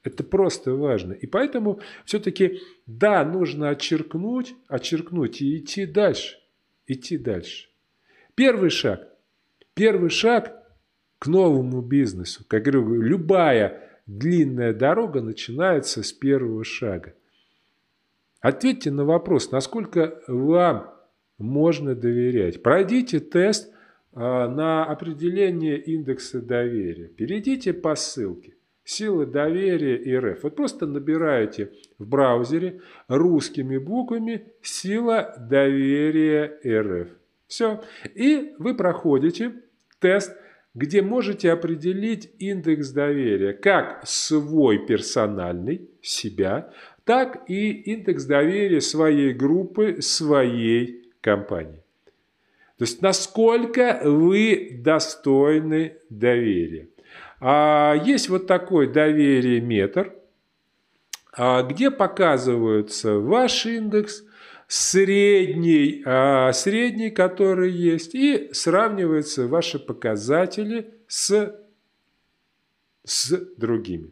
[0.03, 1.13] Это просто важно.
[1.13, 6.37] И поэтому все-таки, да, нужно отчеркнуть, отчеркнуть и идти дальше.
[6.87, 7.69] Идти дальше.
[8.35, 9.07] Первый шаг.
[9.73, 10.63] Первый шаг
[11.19, 12.45] к новому бизнесу.
[12.47, 17.13] Как говорю, любая длинная дорога начинается с первого шага.
[18.39, 20.93] Ответьте на вопрос, насколько вам
[21.37, 22.63] можно доверять.
[22.63, 23.73] Пройдите тест
[24.13, 27.07] а, на определение индекса доверия.
[27.07, 28.55] Перейдите по ссылке.
[28.89, 30.41] Сила доверия РФ.
[30.41, 37.09] Вот просто набираете в браузере русскими буквами «Сила доверия РФ».
[37.45, 37.83] Все.
[38.15, 39.53] И вы проходите
[39.99, 40.35] тест,
[40.73, 50.01] где можете определить индекс доверия как свой персональный, себя, так и индекс доверия своей группы,
[50.01, 51.83] своей компании.
[52.79, 56.87] То есть насколько вы достойны доверия.
[57.39, 60.13] А есть вот такой доверие метр,
[61.31, 64.23] а, где показывается ваш индекс,
[64.67, 71.55] средний, а, средний, который есть, и сравниваются ваши показатели с,
[73.05, 74.11] с другими.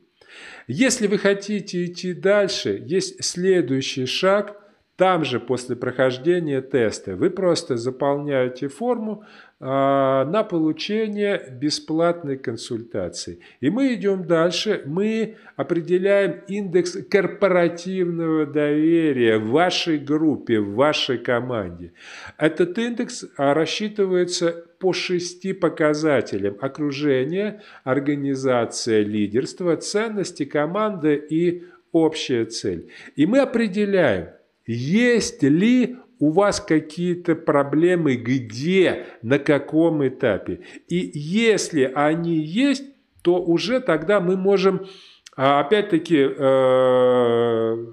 [0.68, 4.62] Если вы хотите идти дальше, есть следующий шаг–
[4.98, 9.24] там же после прохождения теста вы просто заполняете форму
[9.60, 13.40] э, на получение бесплатной консультации.
[13.62, 21.94] И мы идем дальше, мы определяем индекс корпоративного доверия в вашей группе, в вашей команде.
[22.40, 26.58] Этот индекс а, рассчитывается по шести показателям.
[26.60, 32.90] Окружение, организация, лидерство, ценности команды и общая цель.
[33.16, 34.30] И мы определяем,
[34.68, 40.62] есть ли у вас какие-то проблемы, где, на каком этапе.
[40.88, 42.84] И если они есть,
[43.22, 44.88] то уже тогда мы можем,
[45.36, 47.86] а, опять-таки, э,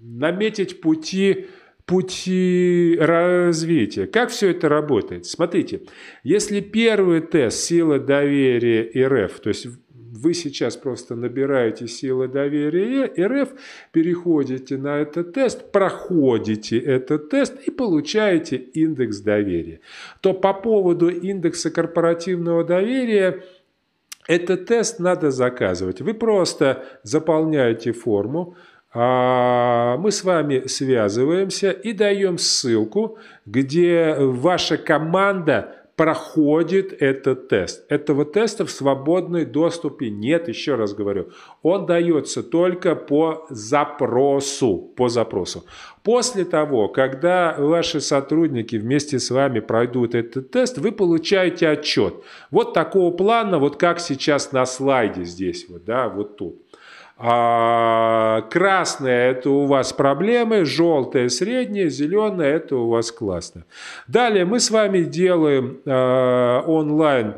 [0.00, 1.46] наметить пути,
[1.84, 4.06] пути развития.
[4.06, 5.26] Как все это работает?
[5.26, 5.82] Смотрите,
[6.22, 9.66] если первый тест «Сила доверия РФ», то есть
[10.20, 13.50] вы сейчас просто набираете силы доверия РФ,
[13.92, 19.80] переходите на этот тест, проходите этот тест и получаете индекс доверия.
[20.20, 23.42] То по поводу индекса корпоративного доверия
[24.28, 26.00] этот тест надо заказывать.
[26.00, 28.56] Вы просто заполняете форму,
[28.92, 37.84] а, мы с вами связываемся и даем ссылку, где ваша команда проходит этот тест.
[37.90, 41.28] Этого теста в свободной доступе нет, еще раз говорю.
[41.62, 44.94] Он дается только по запросу.
[44.96, 45.66] По запросу.
[46.02, 52.14] После того, когда ваши сотрудники вместе с вами пройдут этот тест, вы получаете отчет.
[52.50, 56.62] Вот такого плана, вот как сейчас на слайде здесь, вот, да, вот тут.
[57.22, 63.64] А красное– это у вас проблемы, желтое– среднее, зеленое– это у вас классно.
[64.08, 67.34] Далее мы с вами делаем э, онлайн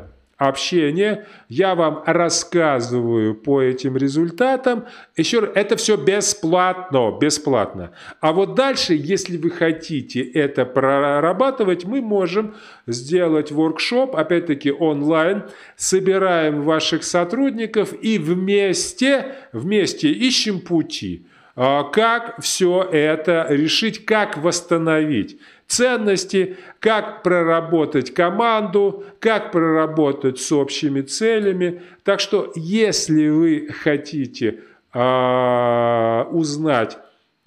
[0.47, 4.85] общение, я вам рассказываю по этим результатам.
[5.15, 7.91] Еще раз, это все бесплатно, бесплатно.
[8.21, 12.55] А вот дальше, если вы хотите это прорабатывать, мы можем
[12.87, 15.43] сделать воркшоп, опять-таки онлайн,
[15.75, 21.25] собираем ваших сотрудников и вместе, вместе ищем пути
[21.55, 25.37] а, как все это решить, как восстановить
[25.67, 31.81] ценности, как проработать команду, как проработать с общими целями.
[32.03, 34.59] Так что, если вы хотите
[34.93, 36.97] э, узнать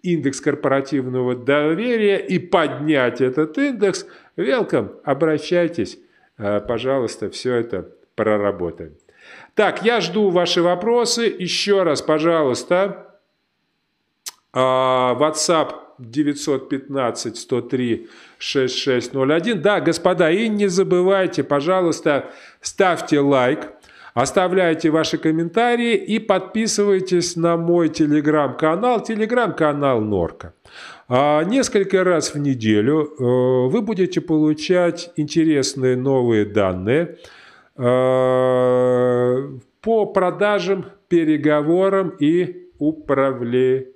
[0.02, 4.06] индекс корпоративного доверия и поднять этот индекс,
[4.36, 5.98] welcome, обращайтесь,
[6.38, 8.94] э, пожалуйста, все это проработаем.
[9.54, 11.34] Так, я жду ваши вопросы.
[11.38, 13.18] Еще раз, пожалуйста,
[14.52, 18.08] э, WhatsApp 915 103
[18.38, 19.62] 6601.
[19.62, 23.72] Да, господа, и не забывайте, пожалуйста, ставьте лайк,
[24.14, 30.54] оставляйте ваши комментарии и подписывайтесь на мой телеграм-канал, телеграм-канал Норка.
[31.08, 33.22] А несколько раз в неделю э,
[33.68, 37.18] вы будете получать интересные новые данные
[37.76, 39.48] э,
[39.80, 43.86] по продажам, переговорам и управлению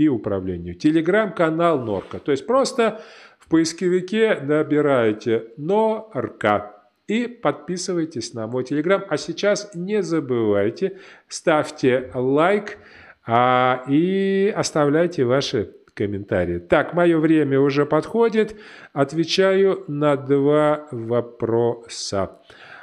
[0.00, 0.74] и управлению.
[0.74, 2.18] Телеграм-канал Норка.
[2.20, 3.02] То есть просто
[3.38, 6.74] в поисковике набираете Норка
[7.06, 9.04] и подписывайтесь на мой телеграм.
[9.10, 10.98] А сейчас не забывайте,
[11.28, 12.78] ставьте лайк
[13.26, 16.60] а, и оставляйте ваши комментарии.
[16.60, 18.56] Так, мое время уже подходит.
[18.94, 22.38] Отвечаю на два вопроса.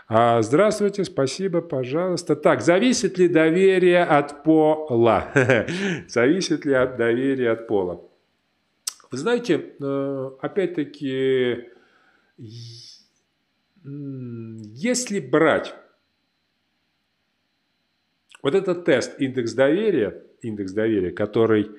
[0.10, 2.38] А, здравствуйте, спасибо, пожалуйста.
[2.38, 5.34] Так, зависит ли доверие от пола?
[6.08, 8.02] зависит ли от доверия от пола?
[9.12, 11.66] Вы знаете, э, опять-таки,
[13.84, 15.76] если брать
[18.42, 21.70] вот этот тест индекс доверия, индекс доверия, который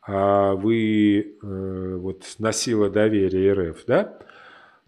[0.00, 4.18] а, вы э, вот на сила доверия РФ, да,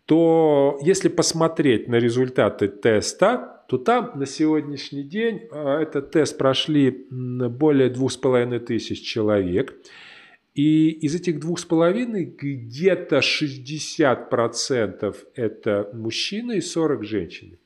[0.09, 7.07] то если посмотреть на результаты теста, то там на сегодняшний день а, этот тест прошли
[7.11, 9.77] более двух с половиной тысяч человек.
[10.55, 17.59] И из этих двух с половиной где-то 60% это мужчины и 40 женщины.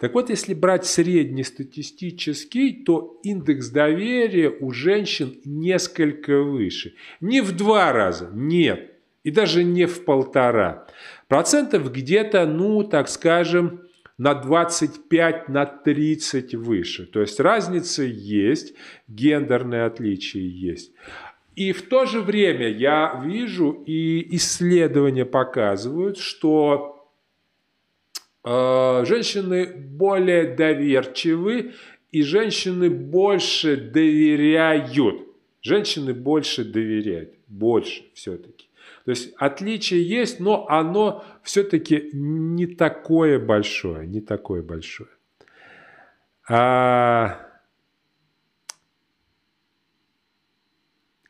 [0.00, 6.94] Так вот, если брать среднестатистический, то индекс доверия у женщин несколько выше.
[7.20, 8.90] Не в два раза, нет.
[9.22, 10.86] И даже не в полтора.
[11.34, 13.80] Процентов где-то, ну, так скажем,
[14.18, 17.06] на 25, на 30 выше.
[17.06, 18.74] То есть разница есть,
[19.08, 20.92] гендерные отличия есть.
[21.56, 27.10] И в то же время я вижу, и исследования показывают, что
[28.44, 31.72] э, женщины более доверчивы,
[32.12, 35.26] и женщины больше доверяют.
[35.62, 38.63] Женщины больше доверяют, больше все-таки.
[39.04, 45.10] То есть отличие есть, но оно все-таки не такое большое, не такое большое.
[46.48, 47.50] А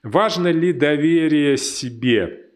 [0.04, 2.50] Важно ли доверие себе?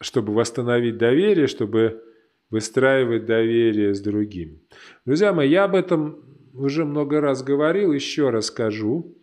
[0.00, 2.02] Чтобы восстановить доверие, чтобы
[2.48, 4.58] выстраивать доверие с другими.
[5.04, 6.24] Друзья мои, я об этом
[6.54, 9.14] уже много раз говорил, еще раз скажу.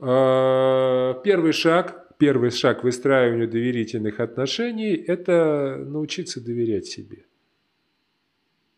[0.00, 7.24] А, первый шаг, первый шаг выстраиванию доверительных отношений– это научиться доверять себе.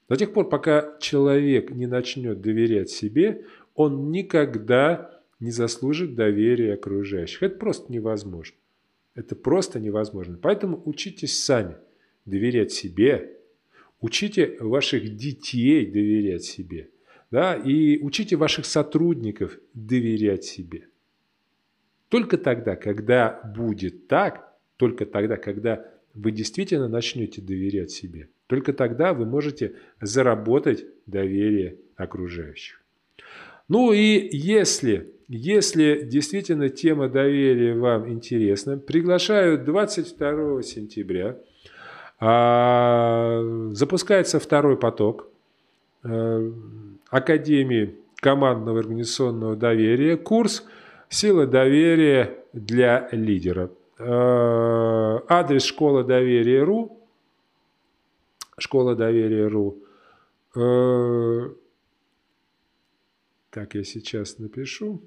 [0.08, 7.42] До тех пор, пока человек не начнет доверять себе, он никогда не заслужит доверия окружающих.
[7.42, 8.56] Это просто невозможно.
[9.14, 10.38] Это просто невозможно.
[10.40, 11.76] Поэтому учитесь сами
[12.26, 13.38] доверять себе,
[14.00, 16.90] учите ваших детей доверять себе,
[17.30, 20.89] да, и учите ваших сотрудников доверять себе.
[22.10, 29.14] Только тогда, когда будет так, только тогда, когда вы действительно начнете доверять себе, только тогда
[29.14, 32.82] вы можете заработать доверие окружающих.
[33.68, 41.36] Ну и если если действительно тема доверия вам интересна, приглашаю 22 сентября.
[42.18, 45.28] А, запускается второй поток
[46.02, 46.52] э,
[47.10, 50.16] Академии командного организационного доверия.
[50.16, 50.64] Курс
[51.10, 53.70] «Сила доверия для лидера».
[53.98, 57.06] Э, адрес школа доверия.ру.
[58.56, 59.82] Школа доверия.ру.
[60.54, 61.50] Э,
[63.50, 65.02] так, я сейчас напишу.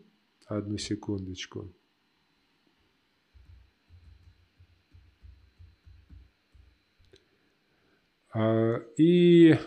[0.45, 1.71] Одну секундочку.
[8.33, 9.57] А, и,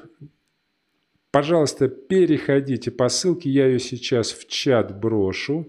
[1.31, 5.67] пожалуйста, переходите по ссылке, я ее сейчас в чат брошу.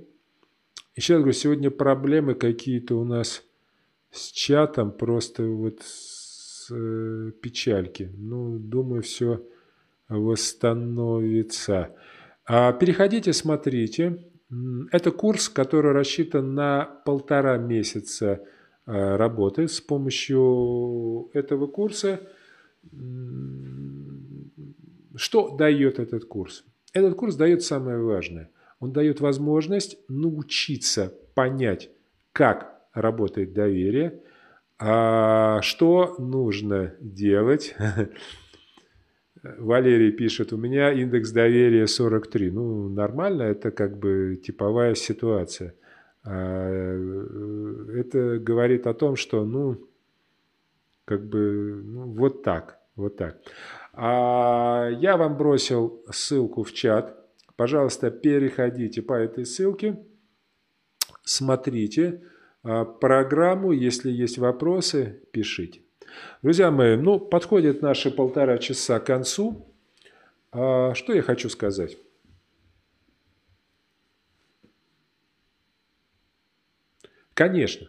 [0.98, 3.44] Еще раз говорю, сегодня проблемы какие-то у нас
[4.12, 8.12] с чатом, просто вот с, э, печальки.
[8.18, 9.46] Ну, думаю, все
[10.10, 11.96] восстановится.
[12.46, 14.26] А переходите, смотрите.
[14.92, 18.42] Это курс, который рассчитан на полтора месяца
[18.88, 19.68] э, работы.
[19.68, 22.20] С помощью этого курса
[25.16, 26.64] что дает этот курс?
[26.94, 28.50] Этот курс дает самое важное.
[28.80, 31.90] Он дает возможность научиться понять,
[32.32, 34.22] как работает доверие,
[34.80, 37.76] а что нужно делать
[39.58, 42.52] Валерий пишет, у меня индекс доверия 43.
[42.52, 45.76] Ну, нормально, это как бы типовая ситуация.
[46.24, 46.70] А,
[47.94, 49.78] это говорит о том, что, ну,
[51.06, 53.38] как бы, ну, вот так, вот так.
[53.94, 57.16] А я вам бросил ссылку в чат.
[57.58, 59.98] Пожалуйста, переходите по этой ссылке,
[61.24, 62.24] смотрите
[62.62, 63.72] а, программу.
[63.72, 65.82] Если есть вопросы, пишите.
[66.44, 69.74] Друзья мои, ну, подходит наши полтора часа к концу.
[70.52, 71.98] А что я хочу сказать?
[77.34, 77.88] Конечно,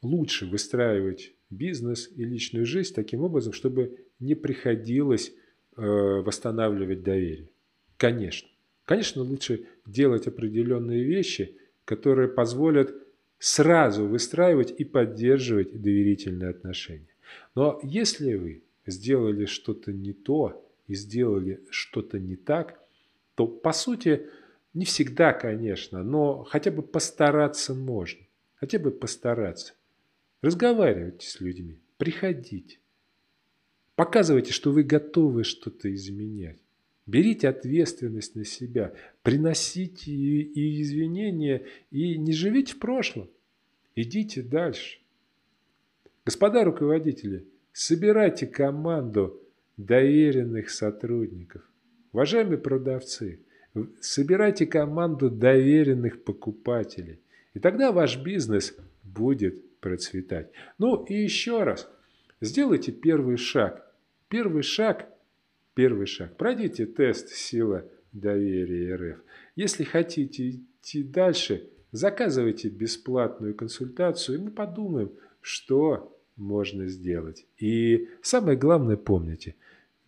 [0.00, 5.32] лучше выстраивать бизнес и личную жизнь таким образом, чтобы не приходилось
[5.76, 7.50] э, восстанавливать доверие.
[7.98, 8.48] Конечно.
[8.86, 12.94] Конечно, лучше делать определенные вещи, которые позволят
[13.38, 17.14] сразу выстраивать и поддерживать доверительные отношения.
[17.54, 22.80] Но если вы сделали что-то не то и сделали что-то не так,
[23.34, 24.26] то по сути
[24.72, 28.20] не всегда, конечно, но хотя бы постараться можно.
[28.56, 29.74] Хотя бы постараться.
[30.40, 32.78] Разговаривайте с людьми, приходите.
[33.96, 36.58] Показывайте, что вы готовы что-то изменять.
[37.08, 43.30] Берите ответственность на себя, приносите и, извинения, и не живите в прошлом.
[43.96, 44.98] Идите дальше.
[46.26, 49.40] Господа руководители, собирайте команду
[49.78, 51.62] доверенных сотрудников.
[52.12, 53.40] Уважаемые продавцы,
[54.02, 57.20] собирайте команду доверенных покупателей.
[57.54, 60.50] И тогда ваш бизнес будет процветать.
[60.76, 61.88] Ну и еще раз,
[62.42, 63.90] сделайте первый шаг.
[64.28, 65.08] Первый шаг,
[65.78, 66.36] первый шаг.
[66.36, 69.18] Пройдите тест «Сила доверия РФ».
[69.54, 77.46] Если хотите идти дальше, заказывайте бесплатную консультацию, и мы подумаем, что можно сделать.
[77.58, 79.54] И самое главное помните,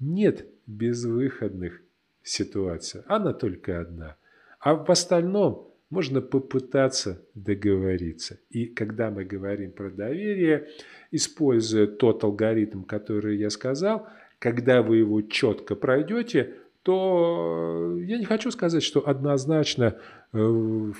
[0.01, 1.81] нет безвыходных
[2.25, 4.17] ситуаций, она только одна.
[4.59, 8.41] А в остальном можно попытаться договориться.
[8.51, 10.67] И когда мы говорим про доверие,
[11.13, 14.09] используя тот алгоритм, который я сказал,
[14.41, 19.99] когда вы его четко пройдете, то я не хочу сказать, что однозначно
[20.33, 20.93] э,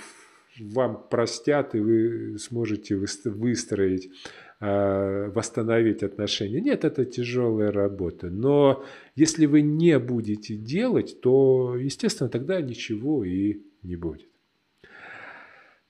[0.61, 4.11] вам простят и вы сможете выстроить,
[4.61, 6.61] э, восстановить отношения.
[6.61, 8.29] Нет, это тяжелая работа.
[8.29, 8.85] Но
[9.17, 14.29] если вы не будете делать, то, естественно, тогда ничего и не будет.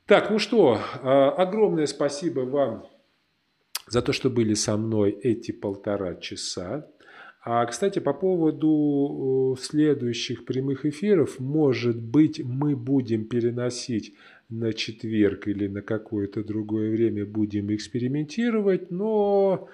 [0.07, 2.87] Так, ну что, э, огромное спасибо вам
[3.89, 6.87] за то, что были со мной эти полтора часа.
[7.43, 14.15] А, кстати, по поводу следующих прямых эфиров, может быть, мы будем переносить
[14.51, 19.69] на четверг или на какое-то другое время, будем экспериментировать, но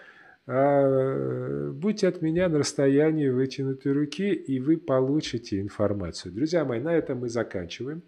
[0.46, 6.32] а, будьте от меня на расстоянии вытянутой руки, и вы получите информацию.
[6.32, 8.02] Друзья мои, на этом мы заканчиваем.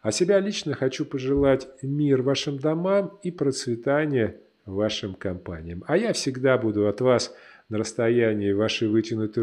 [0.00, 5.84] А себя лично хочу пожелать мир вашим домам и процветания вашим компаниям.
[5.86, 7.34] А я всегда буду от вас
[7.74, 9.42] на расстоянии вашей вытянутой